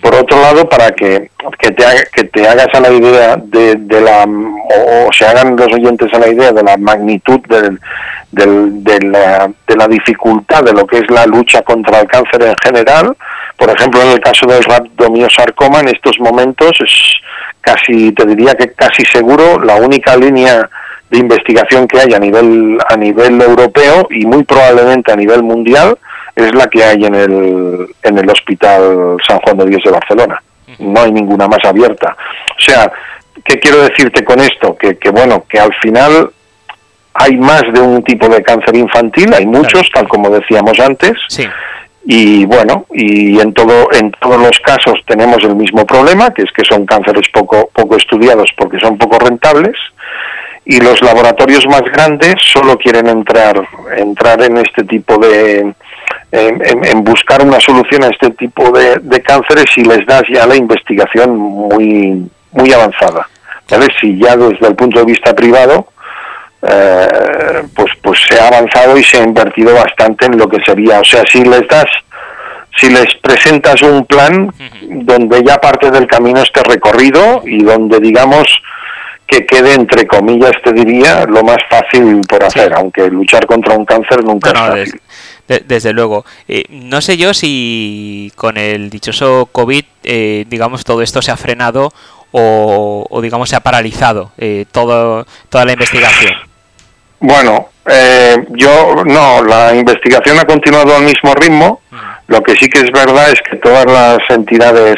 Por 0.00 0.14
otro 0.14 0.40
lado, 0.40 0.66
para 0.68 0.90
que, 0.92 1.30
que, 1.58 1.70
te, 1.72 1.84
que 2.14 2.24
te 2.24 2.48
hagas 2.48 2.68
a 2.72 2.80
la 2.80 2.90
idea 2.90 3.36
de, 3.36 3.76
de 3.76 4.00
la, 4.00 4.24
o, 4.24 5.12
se 5.12 5.26
hagan 5.26 5.54
los 5.54 5.68
oyentes 5.72 6.12
a 6.14 6.18
la 6.18 6.28
idea 6.28 6.50
de 6.50 6.62
la 6.62 6.78
magnitud 6.78 7.40
del, 7.40 7.78
del, 8.32 8.84
de, 8.84 9.00
la, 9.00 9.50
de 9.66 9.76
la 9.76 9.88
dificultad 9.88 10.62
de 10.62 10.72
lo 10.72 10.86
que 10.86 10.98
es 10.98 11.10
la 11.10 11.26
lucha 11.26 11.62
contra 11.62 12.00
el 12.00 12.06
cáncer 12.06 12.42
en 12.42 12.54
general, 12.62 13.16
por 13.56 13.68
ejemplo, 13.70 14.00
en 14.02 14.12
el 14.12 14.20
caso 14.20 14.46
del 14.46 14.62
rhabdomiosarcoma, 14.64 15.80
en 15.80 15.88
estos 15.88 16.18
momentos 16.18 16.72
es 16.80 16.92
casi, 17.60 18.12
te 18.12 18.24
diría 18.26 18.54
que 18.54 18.72
casi 18.72 19.04
seguro, 19.04 19.60
la 19.60 19.76
única 19.76 20.16
línea 20.16 20.68
de 21.10 21.18
investigación 21.18 21.86
que 21.86 22.00
hay 22.00 22.14
a 22.14 22.18
nivel, 22.18 22.78
a 22.88 22.96
nivel 22.96 23.40
europeo 23.42 24.06
y 24.10 24.24
muy 24.24 24.44
probablemente 24.44 25.12
a 25.12 25.16
nivel 25.16 25.42
mundial 25.42 25.98
es 26.36 26.54
la 26.54 26.68
que 26.68 26.84
hay 26.84 27.04
en 27.04 27.14
el, 27.14 27.86
en 28.02 28.18
el 28.18 28.30
Hospital 28.30 29.16
San 29.26 29.40
Juan 29.40 29.58
de 29.58 29.66
Dios 29.66 29.82
de 29.84 29.90
Barcelona. 29.90 30.42
No 30.78 31.02
hay 31.02 31.12
ninguna 31.12 31.48
más 31.48 31.58
abierta. 31.64 32.16
O 32.50 32.62
sea, 32.62 32.90
¿qué 33.44 33.58
quiero 33.58 33.82
decirte 33.82 34.24
con 34.24 34.38
esto? 34.38 34.76
Que, 34.76 34.96
que 34.96 35.10
bueno, 35.10 35.44
que 35.48 35.58
al 35.58 35.74
final 35.82 36.30
hay 37.14 37.36
más 37.36 37.62
de 37.72 37.80
un 37.80 38.02
tipo 38.02 38.28
de 38.28 38.42
cáncer 38.42 38.76
infantil, 38.76 39.32
hay 39.34 39.46
muchos, 39.46 39.90
tal 39.92 40.08
como 40.08 40.30
decíamos 40.30 40.78
antes. 40.80 41.12
Y 42.04 42.46
bueno, 42.46 42.86
y 42.92 43.38
en 43.38 43.52
todo 43.52 43.92
en 43.92 44.10
todos 44.12 44.40
los 44.40 44.58
casos 44.60 44.94
tenemos 45.06 45.44
el 45.44 45.54
mismo 45.54 45.84
problema, 45.84 46.30
que 46.30 46.42
es 46.42 46.50
que 46.52 46.64
son 46.64 46.86
cánceres 46.86 47.28
poco 47.32 47.68
poco 47.74 47.96
estudiados 47.96 48.50
porque 48.56 48.78
son 48.80 48.96
poco 48.96 49.18
rentables 49.18 49.76
y 50.64 50.80
los 50.80 51.00
laboratorios 51.02 51.66
más 51.66 51.82
grandes 51.82 52.34
solo 52.52 52.76
quieren 52.76 53.08
entrar 53.08 53.60
entrar 53.96 54.42
en 54.42 54.58
este 54.58 54.84
tipo 54.84 55.18
de 55.18 55.74
en, 56.32 57.04
buscar 57.04 57.44
una 57.44 57.58
solución 57.58 58.04
a 58.04 58.08
este 58.08 58.30
tipo 58.30 58.70
de, 58.70 59.22
cánceres 59.22 59.64
si 59.74 59.82
les 59.82 60.06
das 60.06 60.22
ya 60.32 60.46
la 60.46 60.56
investigación 60.56 61.36
muy 61.36 62.30
muy 62.52 62.72
avanzada 62.72 63.28
¿sabes? 63.66 63.88
si 64.00 64.18
ya 64.18 64.36
desde 64.36 64.68
el 64.68 64.76
punto 64.76 65.00
de 65.00 65.06
vista 65.06 65.34
privado 65.34 65.88
eh, 66.62 67.62
pues 67.74 67.92
pues 68.02 68.20
se 68.28 68.38
ha 68.38 68.48
avanzado 68.48 68.98
y 68.98 69.02
se 69.02 69.18
ha 69.18 69.24
invertido 69.24 69.74
bastante 69.74 70.26
en 70.26 70.36
lo 70.36 70.48
que 70.48 70.62
sería 70.64 71.00
o 71.00 71.04
sea 71.04 71.22
si 71.26 71.42
les 71.42 71.66
das 71.68 71.86
si 72.76 72.90
les 72.90 73.14
presentas 73.22 73.82
un 73.82 74.04
plan 74.06 74.52
donde 74.82 75.42
ya 75.44 75.58
parte 75.58 75.90
del 75.90 76.06
camino 76.06 76.40
esté 76.42 76.62
recorrido 76.62 77.42
y 77.44 77.62
donde 77.62 77.98
digamos 77.98 78.46
que 79.26 79.46
quede 79.46 79.74
entre 79.74 80.06
comillas 80.06 80.52
te 80.62 80.72
diría 80.72 81.24
lo 81.26 81.42
más 81.42 81.58
fácil 81.68 82.20
por 82.28 82.44
hacer 82.44 82.72
aunque 82.74 83.08
luchar 83.08 83.46
contra 83.46 83.74
un 83.74 83.84
cáncer 83.84 84.22
nunca 84.22 84.50
es 84.50 84.58
fácil 84.58 85.00
desde 85.66 85.92
luego. 85.92 86.24
Eh, 86.46 86.64
no 86.68 87.00
sé 87.00 87.16
yo 87.16 87.34
si 87.34 88.32
con 88.36 88.56
el 88.56 88.90
dichoso 88.90 89.48
COVID, 89.50 89.84
eh, 90.04 90.44
digamos, 90.48 90.84
todo 90.84 91.02
esto 91.02 91.22
se 91.22 91.32
ha 91.32 91.36
frenado 91.36 91.92
o, 92.32 93.20
digamos, 93.22 93.48
se 93.48 93.56
ha 93.56 93.60
paralizado 93.60 94.30
eh, 94.38 94.64
todo, 94.70 95.26
toda 95.48 95.64
la 95.64 95.72
investigación. 95.72 96.34
Bueno, 97.20 97.68
yo 98.50 99.04
no, 99.04 99.42
la 99.44 99.74
investigación 99.74 100.38
ha 100.38 100.44
continuado 100.44 100.96
al 100.96 101.04
mismo 101.04 101.34
ritmo. 101.34 101.80
Lo 102.28 102.42
que 102.42 102.54
sí 102.54 102.68
que 102.68 102.80
es 102.80 102.90
verdad 102.92 103.30
es 103.30 103.40
que 103.42 103.56
todas 103.56 103.86
las 103.86 104.18
entidades, 104.30 104.96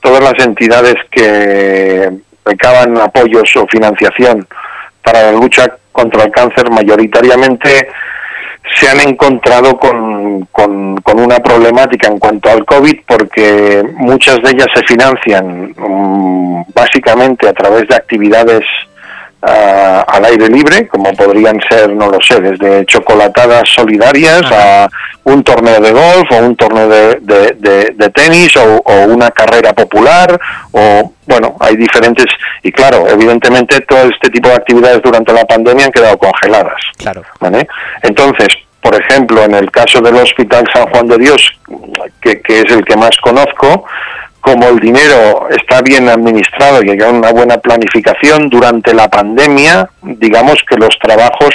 todas 0.00 0.22
las 0.22 0.44
entidades 0.44 0.96
que 1.10 2.10
recaban 2.44 2.96
apoyos 2.98 3.54
o 3.56 3.66
financiación 3.66 4.46
para 5.02 5.30
la 5.30 5.32
lucha 5.32 5.66
contra 5.92 6.24
el 6.24 6.30
cáncer 6.30 6.70
mayoritariamente 6.70 7.88
se 8.74 8.88
han 8.88 9.00
encontrado 9.00 9.78
con, 9.78 10.46
con, 10.52 10.98
una 11.18 11.38
problemática 11.40 12.06
en 12.06 12.18
cuanto 12.18 12.50
al 12.50 12.64
COVID 12.64 13.00
porque 13.06 13.82
muchas 13.96 14.36
de 14.42 14.50
ellas 14.50 14.68
se 14.74 14.84
financian 14.84 15.74
mm, 15.76 16.64
básicamente 16.74 17.48
a 17.48 17.52
través 17.52 17.88
de 17.88 17.96
actividades 17.96 18.62
al 19.40 20.24
aire 20.24 20.48
libre, 20.48 20.88
como 20.88 21.12
podrían 21.12 21.58
ser, 21.68 21.90
no 21.90 22.08
lo 22.08 22.18
sé, 22.20 22.40
desde 22.40 22.84
chocolatadas 22.86 23.68
solidarias 23.72 24.42
a 24.50 24.88
un 25.24 25.44
torneo 25.44 25.80
de 25.80 25.92
golf 25.92 26.30
o 26.32 26.36
un 26.38 26.56
torneo 26.56 26.88
de, 26.88 28.10
tenis 28.14 28.56
o, 28.56 28.82
una 29.06 29.30
carrera 29.30 29.72
popular 29.72 30.40
o, 30.72 31.12
bueno, 31.26 31.56
hay 31.60 31.76
diferentes, 31.76 32.26
y 32.62 32.72
claro, 32.72 33.06
evidentemente 33.06 33.80
todo 33.82 34.08
este 34.08 34.30
tipo 34.30 34.48
de 34.48 34.56
actividades 34.56 35.02
durante 35.02 35.32
la 35.32 35.44
pandemia 35.44 35.86
han 35.86 35.92
quedado 35.92 36.18
congeladas. 36.18 36.80
Claro. 36.96 37.22
¿vale? 37.38 37.68
Entonces, 38.02 38.48
por 38.82 39.00
ejemplo, 39.00 39.44
en 39.44 39.54
el 39.54 39.70
caso 39.70 40.00
del 40.00 40.16
Hospital 40.16 40.64
San 40.72 40.88
Juan 40.88 41.06
de 41.06 41.18
Dios, 41.18 41.60
que, 42.20 42.40
que 42.40 42.60
es 42.60 42.72
el 42.72 42.84
que 42.84 42.96
más 42.96 43.16
conozco, 43.22 43.84
como 44.40 44.68
el 44.68 44.78
dinero 44.78 45.48
está 45.50 45.82
bien 45.82 46.08
administrado 46.08 46.82
y 46.82 46.90
hay 46.90 47.00
una 47.00 47.32
buena 47.32 47.58
planificación 47.58 48.48
durante 48.48 48.94
la 48.94 49.08
pandemia, 49.08 49.88
digamos 50.02 50.62
que 50.68 50.76
los 50.76 50.96
trabajos 51.00 51.50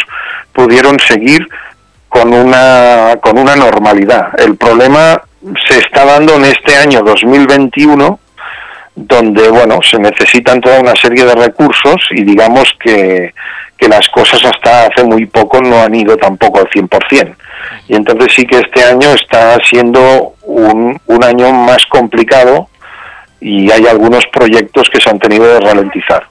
pudieron 0.51 0.99
seguir 0.99 1.47
con 2.09 2.33
una 2.33 3.17
con 3.21 3.37
una 3.37 3.55
normalidad. 3.55 4.39
El 4.39 4.55
problema 4.55 5.21
se 5.67 5.79
está 5.79 6.05
dando 6.05 6.35
en 6.35 6.45
este 6.45 6.75
año 6.75 7.01
2021 7.01 8.19
donde 8.95 9.49
bueno, 9.49 9.79
se 9.81 9.97
necesitan 9.97 10.61
toda 10.61 10.79
una 10.79 10.95
serie 10.95 11.25
de 11.25 11.35
recursos 11.35 11.95
y 12.11 12.23
digamos 12.23 12.71
que, 12.79 13.33
que 13.77 13.87
las 13.87 14.07
cosas 14.09 14.43
hasta 14.45 14.85
hace 14.85 15.03
muy 15.03 15.25
poco 15.25 15.61
no 15.61 15.81
han 15.81 15.95
ido 15.95 16.15
tampoco 16.17 16.59
al 16.59 16.69
100%. 16.69 17.35
Y 17.87 17.95
entonces 17.95 18.33
sí 18.35 18.45
que 18.45 18.59
este 18.59 18.83
año 18.83 19.09
está 19.13 19.57
siendo 19.67 20.35
un, 20.43 20.99
un 21.07 21.23
año 21.23 21.51
más 21.51 21.83
complicado 21.87 22.69
y 23.43 23.69
hay 23.69 23.85
algunos 23.87 24.25
proyectos 24.27 24.89
que 24.89 25.01
se 25.01 25.09
han 25.09 25.19
tenido 25.19 25.45
de 25.45 25.59
ralentizar. 25.59 26.27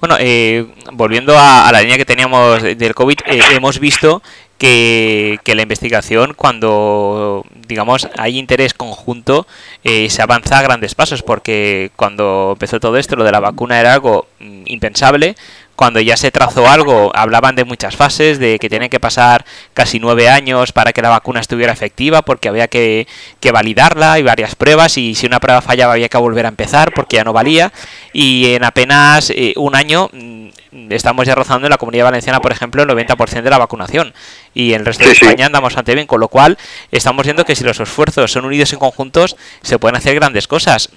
Bueno, 0.00 0.14
eh, 0.20 0.64
volviendo 0.92 1.36
a, 1.36 1.68
la 1.72 1.80
línea 1.80 1.96
que 1.96 2.04
teníamos 2.04 2.62
del 2.62 2.94
COVID, 2.94 3.18
eh, 3.26 3.40
hemos 3.50 3.80
visto 3.80 4.22
que, 4.58 5.40
la 5.44 5.62
investigación, 5.62 6.34
cuando 6.34 7.44
digamos 7.66 8.08
hay 8.16 8.38
interés 8.38 8.74
conjunto, 8.74 9.48
eh, 9.82 10.08
se 10.08 10.22
avanza 10.22 10.60
a 10.60 10.62
grandes 10.62 10.94
pasos, 10.94 11.24
porque 11.24 11.90
cuando 11.96 12.50
empezó 12.52 12.78
todo 12.78 12.96
esto, 12.96 13.16
lo 13.16 13.24
de 13.24 13.32
la 13.32 13.40
vacuna 13.40 13.80
era 13.80 13.92
algo 13.92 14.28
mm, 14.38 14.62
impensable, 14.66 15.34
cuando 15.78 16.00
ya 16.00 16.16
se 16.16 16.32
trazó 16.32 16.66
algo, 16.66 17.12
hablaban 17.14 17.54
de 17.54 17.64
muchas 17.64 17.94
fases, 17.94 18.40
de 18.40 18.58
que 18.58 18.68
tienen 18.68 18.88
que 18.88 18.98
pasar 18.98 19.44
casi 19.74 20.00
nueve 20.00 20.28
años 20.28 20.72
para 20.72 20.92
que 20.92 21.00
la 21.02 21.08
vacuna 21.08 21.38
estuviera 21.38 21.72
efectiva, 21.72 22.22
porque 22.22 22.48
había 22.48 22.66
que, 22.66 23.06
validarla 23.52 24.18
y 24.18 24.24
varias 24.24 24.56
pruebas, 24.56 24.98
y 24.98 25.14
si 25.14 25.26
una 25.26 25.38
prueba 25.38 25.62
fallaba 25.62 25.92
había 25.92 26.08
que 26.08 26.18
volver 26.18 26.46
a 26.46 26.48
empezar 26.48 26.92
porque 26.92 27.14
ya 27.14 27.22
no 27.22 27.32
valía, 27.32 27.72
y 28.12 28.54
en 28.54 28.64
apenas 28.64 29.30
eh, 29.30 29.54
un 29.56 29.76
año 29.76 30.10
mm, 30.12 30.48
estamos 30.90 31.24
ya 31.28 31.36
rozando 31.36 31.68
en 31.68 31.70
la 31.70 31.78
comunidad 31.78 32.06
valenciana, 32.06 32.40
por 32.40 32.50
ejemplo, 32.50 32.82
el 32.82 32.88
90% 32.88 33.42
de 33.42 33.50
la 33.50 33.58
vacunación, 33.58 34.12
y 34.54 34.72
en 34.72 34.80
el 34.80 34.86
resto 34.86 35.04
de 35.04 35.12
España 35.12 35.46
andamos 35.46 35.68
bastante 35.68 35.94
bien, 35.94 36.08
con 36.08 36.18
lo 36.18 36.26
cual 36.26 36.58
estamos 36.90 37.22
viendo 37.22 37.44
que 37.44 37.54
si 37.54 37.62
los 37.62 37.78
esfuerzos 37.78 38.32
son 38.32 38.44
unidos 38.44 38.72
en 38.72 38.80
conjuntos, 38.80 39.36
se 39.62 39.78
pueden 39.78 39.94
hacer 39.94 40.16
grandes 40.16 40.48
cosas 40.48 40.90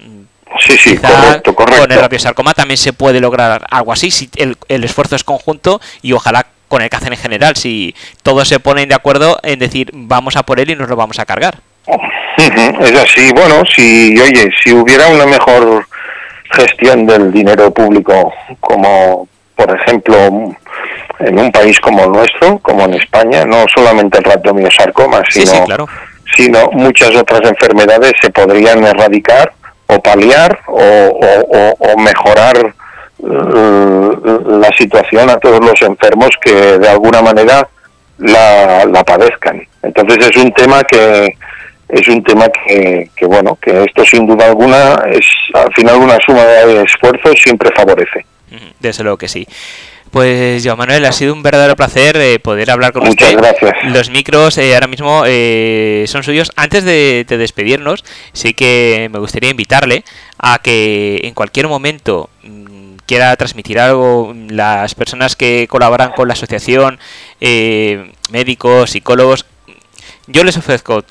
Sí, 0.58 0.76
sí, 0.76 0.96
correcto, 0.96 1.54
correcto. 1.54 1.82
Con 1.82 1.92
el 1.92 2.00
rabiosarcoma 2.00 2.54
también 2.54 2.76
se 2.76 2.92
puede 2.92 3.20
lograr 3.20 3.66
algo 3.70 3.92
así, 3.92 4.10
si 4.10 4.30
el, 4.36 4.56
el 4.68 4.84
esfuerzo 4.84 5.16
es 5.16 5.24
conjunto 5.24 5.80
y 6.02 6.12
ojalá 6.12 6.46
con 6.68 6.80
el 6.80 6.88
cáncer 6.88 7.12
en 7.12 7.18
general, 7.18 7.56
si 7.56 7.94
todos 8.22 8.48
se 8.48 8.58
ponen 8.58 8.88
de 8.88 8.94
acuerdo 8.94 9.38
en 9.42 9.58
decir 9.58 9.90
vamos 9.92 10.36
a 10.36 10.42
por 10.42 10.58
él 10.58 10.70
y 10.70 10.76
nos 10.76 10.88
lo 10.88 10.96
vamos 10.96 11.18
a 11.18 11.26
cargar. 11.26 11.58
Es 12.38 12.96
así, 12.96 13.30
bueno, 13.34 13.62
si, 13.74 14.18
oye, 14.18 14.50
si 14.62 14.72
hubiera 14.72 15.08
una 15.08 15.26
mejor 15.26 15.86
gestión 16.52 17.06
del 17.06 17.30
dinero 17.30 17.70
público, 17.72 18.32
como 18.60 19.28
por 19.54 19.78
ejemplo 19.80 20.16
en 21.18 21.38
un 21.38 21.52
país 21.52 21.78
como 21.80 22.04
el 22.04 22.10
nuestro, 22.10 22.58
como 22.58 22.84
en 22.84 22.94
España, 22.94 23.44
no 23.44 23.66
solamente 23.74 24.18
el 24.18 24.24
radiomiosarcoma, 24.24 25.22
sino, 25.28 25.86
sino 26.34 26.70
muchas 26.72 27.14
otras 27.14 27.42
enfermedades 27.42 28.12
se 28.20 28.30
podrían 28.30 28.82
erradicar 28.84 29.52
o 29.94 30.00
paliar 30.00 30.60
o, 30.66 31.98
mejorar 31.98 32.56
eh, 32.56 34.10
la 34.60 34.70
situación 34.76 35.30
a 35.30 35.36
todos 35.38 35.60
los 35.60 35.80
enfermos 35.82 36.30
que 36.40 36.78
de 36.78 36.88
alguna 36.88 37.22
manera 37.22 37.68
la, 38.18 38.84
la 38.86 39.04
padezcan. 39.04 39.66
Entonces 39.82 40.28
es 40.30 40.36
un 40.36 40.52
tema 40.52 40.82
que 40.84 41.36
es 41.88 42.08
un 42.08 42.22
tema 42.24 42.46
que, 42.48 43.10
que, 43.14 43.26
bueno 43.26 43.58
que 43.60 43.84
esto 43.84 44.04
sin 44.04 44.26
duda 44.26 44.46
alguna 44.46 44.94
es 45.10 45.26
al 45.52 45.72
final 45.74 45.96
una 45.96 46.18
suma 46.24 46.42
de 46.42 46.82
esfuerzos 46.82 47.34
siempre 47.42 47.70
favorece. 47.74 48.24
Desde 48.80 49.02
luego 49.02 49.18
que 49.18 49.28
sí. 49.28 49.46
Pues 50.12 50.62
Joan 50.62 50.76
Manuel, 50.76 51.06
ha 51.06 51.12
sido 51.12 51.32
un 51.32 51.42
verdadero 51.42 51.74
placer 51.74 52.18
eh, 52.18 52.38
poder 52.38 52.70
hablar 52.70 52.92
con 52.92 53.02
Muchas 53.02 53.34
Gracias. 53.34 53.72
Los 53.84 54.10
micros 54.10 54.58
eh, 54.58 54.74
ahora 54.74 54.86
mismo 54.86 55.22
eh, 55.26 56.04
son 56.06 56.22
suyos. 56.22 56.52
Antes 56.54 56.84
de, 56.84 57.24
despedirnos, 57.26 58.04
sí 58.34 58.52
que 58.52 59.08
me 59.10 59.18
gustaría 59.18 59.48
invitarle 59.48 60.04
a 60.38 60.58
que 60.58 61.22
en 61.24 61.32
cualquier 61.32 61.66
momento 61.66 62.28
mm, 62.42 62.96
quiera 63.06 63.34
transmitir 63.36 63.80
algo, 63.80 64.34
las 64.50 64.94
personas 64.94 65.34
que 65.34 65.66
colaboran 65.66 66.12
con 66.12 66.28
la 66.28 66.34
asociación, 66.34 66.98
médicos, 67.40 68.90
psicólogos, 68.90 69.46
yo 70.26 70.44
les 70.44 70.58
ofrezco 70.58 71.02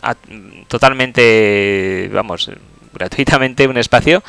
totalmente, 0.68 2.08
vamos, 2.14 2.52
gratuitamente 2.94 3.68
un 3.68 3.78
espacio 3.78 4.22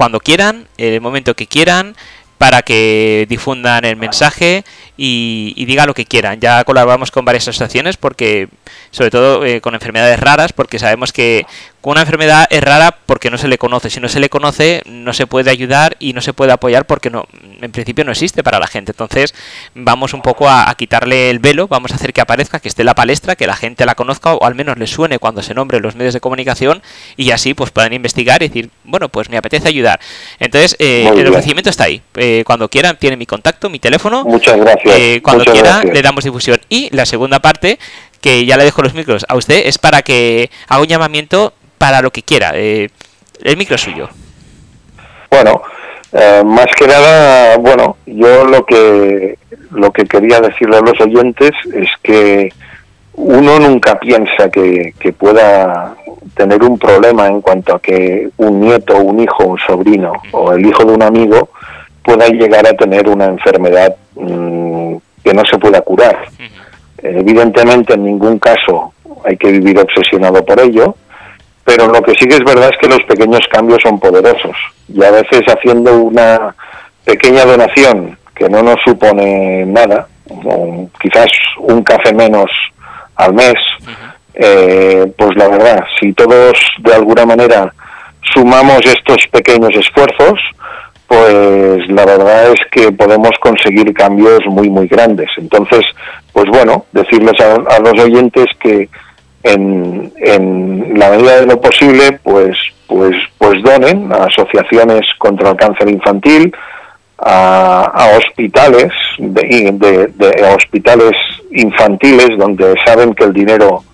cuando 0.00 0.18
quieran, 0.18 0.66
en 0.78 0.94
el 0.94 1.00
momento 1.02 1.34
que 1.34 1.46
quieran 1.46 1.94
para 2.40 2.62
que 2.62 3.26
difundan 3.28 3.84
el 3.84 3.96
mensaje 3.96 4.64
y, 4.96 5.52
y 5.56 5.66
diga 5.66 5.84
lo 5.84 5.92
que 5.92 6.06
quieran. 6.06 6.40
Ya 6.40 6.64
colaboramos 6.64 7.10
con 7.10 7.26
varias 7.26 7.46
asociaciones 7.46 7.98
porque, 7.98 8.48
sobre 8.90 9.10
todo 9.10 9.44
eh, 9.44 9.60
con 9.60 9.74
enfermedades 9.74 10.18
raras, 10.18 10.54
porque 10.54 10.78
sabemos 10.78 11.12
que 11.12 11.44
una 11.82 12.02
enfermedad 12.02 12.46
es 12.50 12.62
rara 12.62 12.96
porque 13.06 13.30
no 13.30 13.38
se 13.38 13.48
le 13.48 13.56
conoce. 13.56 13.88
Si 13.88 14.00
no 14.00 14.08
se 14.08 14.20
le 14.20 14.28
conoce, 14.28 14.82
no 14.86 15.12
se 15.12 15.26
puede 15.26 15.50
ayudar 15.50 15.96
y 15.98 16.12
no 16.12 16.20
se 16.20 16.32
puede 16.32 16.52
apoyar 16.52 16.84
porque 16.84 17.08
no, 17.08 17.26
en 17.60 17.72
principio 17.72 18.04
no 18.04 18.12
existe 18.12 18.42
para 18.42 18.58
la 18.58 18.66
gente. 18.66 18.92
Entonces, 18.92 19.34
vamos 19.74 20.12
un 20.12 20.20
poco 20.20 20.48
a, 20.48 20.74
quitarle 20.76 21.30
el 21.30 21.38
velo, 21.38 21.68
vamos 21.68 21.92
a 21.92 21.94
hacer 21.94 22.12
que 22.12 22.20
aparezca, 22.20 22.60
que 22.60 22.68
esté 22.68 22.84
la 22.84 22.94
palestra, 22.94 23.34
que 23.34 23.46
la 23.46 23.56
gente 23.56 23.86
la 23.86 23.94
conozca 23.94 24.34
o 24.34 24.44
al 24.44 24.54
menos 24.54 24.78
le 24.78 24.86
suene 24.86 25.18
cuando 25.18 25.42
se 25.42 25.54
nombre 25.54 25.80
los 25.80 25.96
medios 25.96 26.14
de 26.14 26.20
comunicación 26.20 26.82
y 27.16 27.30
así 27.30 27.54
pues 27.54 27.70
puedan 27.70 27.92
investigar 27.92 28.42
y 28.42 28.48
decir, 28.48 28.70
bueno, 28.84 29.08
pues 29.08 29.30
me 29.30 29.38
apetece 29.38 29.68
ayudar. 29.68 30.00
Entonces, 30.38 30.76
eh, 30.78 31.10
el 31.14 31.26
ofrecimiento 31.28 31.70
está 31.70 31.84
ahí. 31.84 32.02
Eh, 32.16 32.42
cuando 32.46 32.68
quieran, 32.68 32.98
tiene 32.98 33.16
mi 33.16 33.26
contacto, 33.26 33.70
mi 33.70 33.78
teléfono. 33.78 34.24
Muchas 34.24 34.58
gracias. 34.58 34.94
Eh, 34.98 35.20
cuando 35.22 35.44
quiera, 35.44 35.82
le 35.82 36.02
damos 36.02 36.24
difusión. 36.24 36.60
Y 36.68 36.94
la 36.94 37.06
segunda 37.06 37.40
parte, 37.40 37.78
que 38.20 38.44
ya 38.44 38.56
le 38.56 38.64
dejo 38.64 38.82
los 38.82 38.94
micros 38.94 39.24
a 39.28 39.36
usted, 39.36 39.66
es 39.66 39.78
para 39.78 40.02
que 40.02 40.50
haga 40.68 40.82
un 40.82 40.88
llamamiento 40.88 41.54
para 41.80 42.02
lo 42.02 42.10
que 42.10 42.22
quiera. 42.22 42.52
Eh, 42.54 42.90
el 43.42 43.56
micro 43.56 43.76
es 43.76 43.80
suyo. 43.80 44.06
Bueno, 45.30 45.62
eh, 46.12 46.42
más 46.44 46.66
que 46.76 46.86
nada, 46.86 47.56
bueno, 47.56 47.96
yo 48.04 48.44
lo 48.44 48.66
que 48.66 49.38
lo 49.70 49.90
que 49.90 50.04
quería 50.04 50.40
decirle 50.40 50.76
a 50.76 50.82
los 50.82 51.00
oyentes 51.00 51.52
es 51.72 51.88
que 52.02 52.52
uno 53.14 53.58
nunca 53.58 53.98
piensa 53.98 54.50
que, 54.50 54.92
pueda 55.16 55.94
tener 56.34 56.62
un 56.62 56.78
problema 56.78 57.28
en 57.28 57.40
cuanto 57.40 57.76
a 57.76 57.80
que 57.80 58.28
un 58.36 58.60
nieto, 58.60 58.98
un 58.98 59.20
hijo, 59.20 59.44
un 59.44 59.58
sobrino 59.58 60.12
o 60.32 60.52
el 60.52 60.66
hijo 60.66 60.84
de 60.84 60.92
un 60.92 61.02
amigo 61.02 61.48
pueda 62.02 62.28
llegar 62.28 62.66
a 62.66 62.74
tener 62.74 63.08
una 63.08 63.24
enfermedad 63.24 63.96
mm, 64.16 64.96
que 65.24 65.32
no 65.32 65.42
se 65.50 65.58
pueda 65.58 65.80
curar. 65.80 66.28
Evidentemente 66.98 67.94
en 67.94 68.04
ningún 68.04 68.38
caso 68.38 68.92
hay 69.24 69.38
que 69.38 69.50
vivir 69.50 69.78
obsesionado 69.78 70.44
por 70.44 70.60
ello, 70.60 70.94
pero 71.64 71.86
lo 71.88 72.02
que 72.02 72.12
sí 72.12 72.26
que 72.26 72.36
es 72.36 72.44
verdad 72.44 72.70
es 72.72 72.78
que 72.80 72.88
los 72.88 73.02
pequeños 73.04 73.40
cambios 73.50 73.80
son 73.82 73.98
poderosos. 74.00 74.56
Y 74.88 75.04
a 75.04 75.10
veces 75.10 75.42
haciendo 75.46 75.98
una 75.98 76.54
pequeña 77.04 77.44
donación 77.44 78.18
que 78.34 78.48
no 78.48 78.62
nos 78.62 78.76
supone 78.84 79.64
nada, 79.66 80.08
quizás 81.00 81.28
un 81.58 81.82
café 81.82 82.14
menos 82.14 82.50
al 83.16 83.34
mes, 83.34 83.54
eh, 84.34 85.12
pues 85.16 85.30
la 85.36 85.48
verdad, 85.48 85.84
si 86.00 86.12
todos 86.12 86.52
de 86.78 86.94
alguna 86.94 87.26
manera 87.26 87.72
sumamos 88.34 88.80
estos 88.86 89.26
pequeños 89.30 89.70
esfuerzos, 89.74 90.40
pues 91.06 91.88
la 91.88 92.06
verdad 92.06 92.52
es 92.52 92.60
que 92.70 92.92
podemos 92.92 93.32
conseguir 93.40 93.92
cambios 93.92 94.40
muy, 94.46 94.70
muy 94.70 94.86
grandes. 94.86 95.28
Entonces, 95.36 95.84
pues 96.32 96.46
bueno, 96.48 96.86
decirles 96.92 97.34
a 97.40 97.78
los 97.80 98.04
oyentes 98.04 98.46
que 98.60 98.88
en, 99.42 100.98
la 100.98 101.10
medida 101.10 101.40
de 101.40 101.46
lo 101.46 101.60
posible, 101.60 102.18
pues, 102.22 102.56
pues, 102.86 103.16
pues 103.38 103.62
donen 103.62 104.12
a 104.12 104.24
asociaciones 104.24 105.02
contra 105.18 105.50
el 105.50 105.56
cáncer 105.56 105.88
infantil, 105.88 106.54
a, 107.18 108.12
hospitales, 108.16 108.92
de, 109.18 109.72
de, 110.14 110.54
hospitales 110.54 111.12
infantiles 111.50 112.28
donde 112.38 112.74
saben 112.84 113.14
que 113.14 113.24
el 113.24 113.32
dinero 113.32 113.84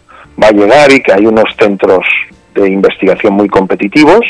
va 0.40 0.48
a 0.48 0.52
llegar 0.52 0.92
y 0.92 1.00
que 1.00 1.12
hay 1.12 1.26
unos 1.26 1.44
centros 1.58 2.06
de 2.54 2.68
investigación 2.68 3.34
muy 3.34 3.48
competitivos 3.48 4.24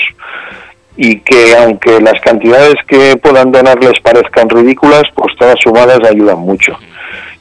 y 0.96 1.20
que 1.20 1.54
aunque 1.58 2.00
las 2.00 2.18
cantidades 2.20 2.74
que 2.88 3.16
puedan 3.18 3.52
donar 3.52 3.78
les 3.82 4.00
parezcan 4.00 4.48
ridículas, 4.48 5.02
pues 5.14 5.36
todas 5.38 5.56
sumadas 5.62 6.00
ayudan 6.08 6.38
mucho. 6.38 6.76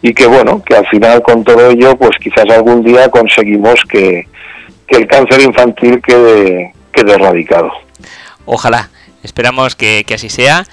Y 0.06 0.14
que 0.14 0.28
bueno, 0.28 0.62
que 0.64 0.76
al 0.76 0.86
final 0.86 1.24
con 1.24 1.44
todo 1.44 1.72
ello, 1.72 1.98
pues 1.98 2.12
quizás 2.22 2.46
algún 2.52 2.84
día 2.84 3.10
conseguimos 3.10 3.80
que, 3.90 4.28
el 4.90 5.08
cáncer 5.08 5.42
infantil 5.42 6.00
quede, 6.00 6.74
quede 6.94 7.14
erradicado. 7.14 7.72
Ojalá, 8.46 8.92
esperamos 9.24 9.76
que, 9.76 10.04
que 10.06 10.14
así 10.14 10.30
sea. 10.30 10.64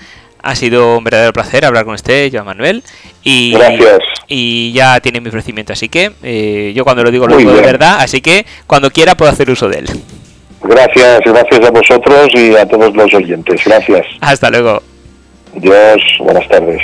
Ha 0.43 0.55
sido 0.55 0.99
un 0.99 1.05
verdadero 1.05 1.33
placer 1.33 1.65
hablar 1.65 1.87
con 1.87 1.95
usted, 1.95 2.31
Joan 2.31 2.45
Manuel. 2.45 2.83
Y, 3.23 3.55
Gracias. 3.55 4.01
Y 4.29 4.71
ya 4.75 5.01
tiene 5.01 5.23
mi 5.23 5.29
ofrecimiento, 5.29 5.73
así 5.73 5.89
que 5.89 6.13
eh, 6.23 6.75
yo 6.77 6.85
cuando 6.85 7.03
lo 7.03 7.11
digo 7.11 7.27
lo 7.27 7.39
digo 7.39 7.55
de 7.55 7.63
verdad, 7.63 8.01
así 8.01 8.21
que 8.21 8.45
cuando 8.67 8.91
quiera 8.91 9.15
puedo 9.15 9.33
hacer 9.33 9.49
uso 9.49 9.67
de 9.71 9.79
él. 9.79 9.87
Gracias, 10.63 11.21
gracias 11.25 11.67
a 11.67 11.71
vosotros 11.71 12.29
y 12.35 12.55
a 12.55 12.67
todos 12.67 12.95
los 12.95 13.15
oyentes. 13.15 13.65
Gracias. 13.65 14.07
Hasta 14.21 14.51
luego. 14.51 14.83
Dios, 15.55 16.03
buenas 16.21 16.47
tardes. 16.49 16.83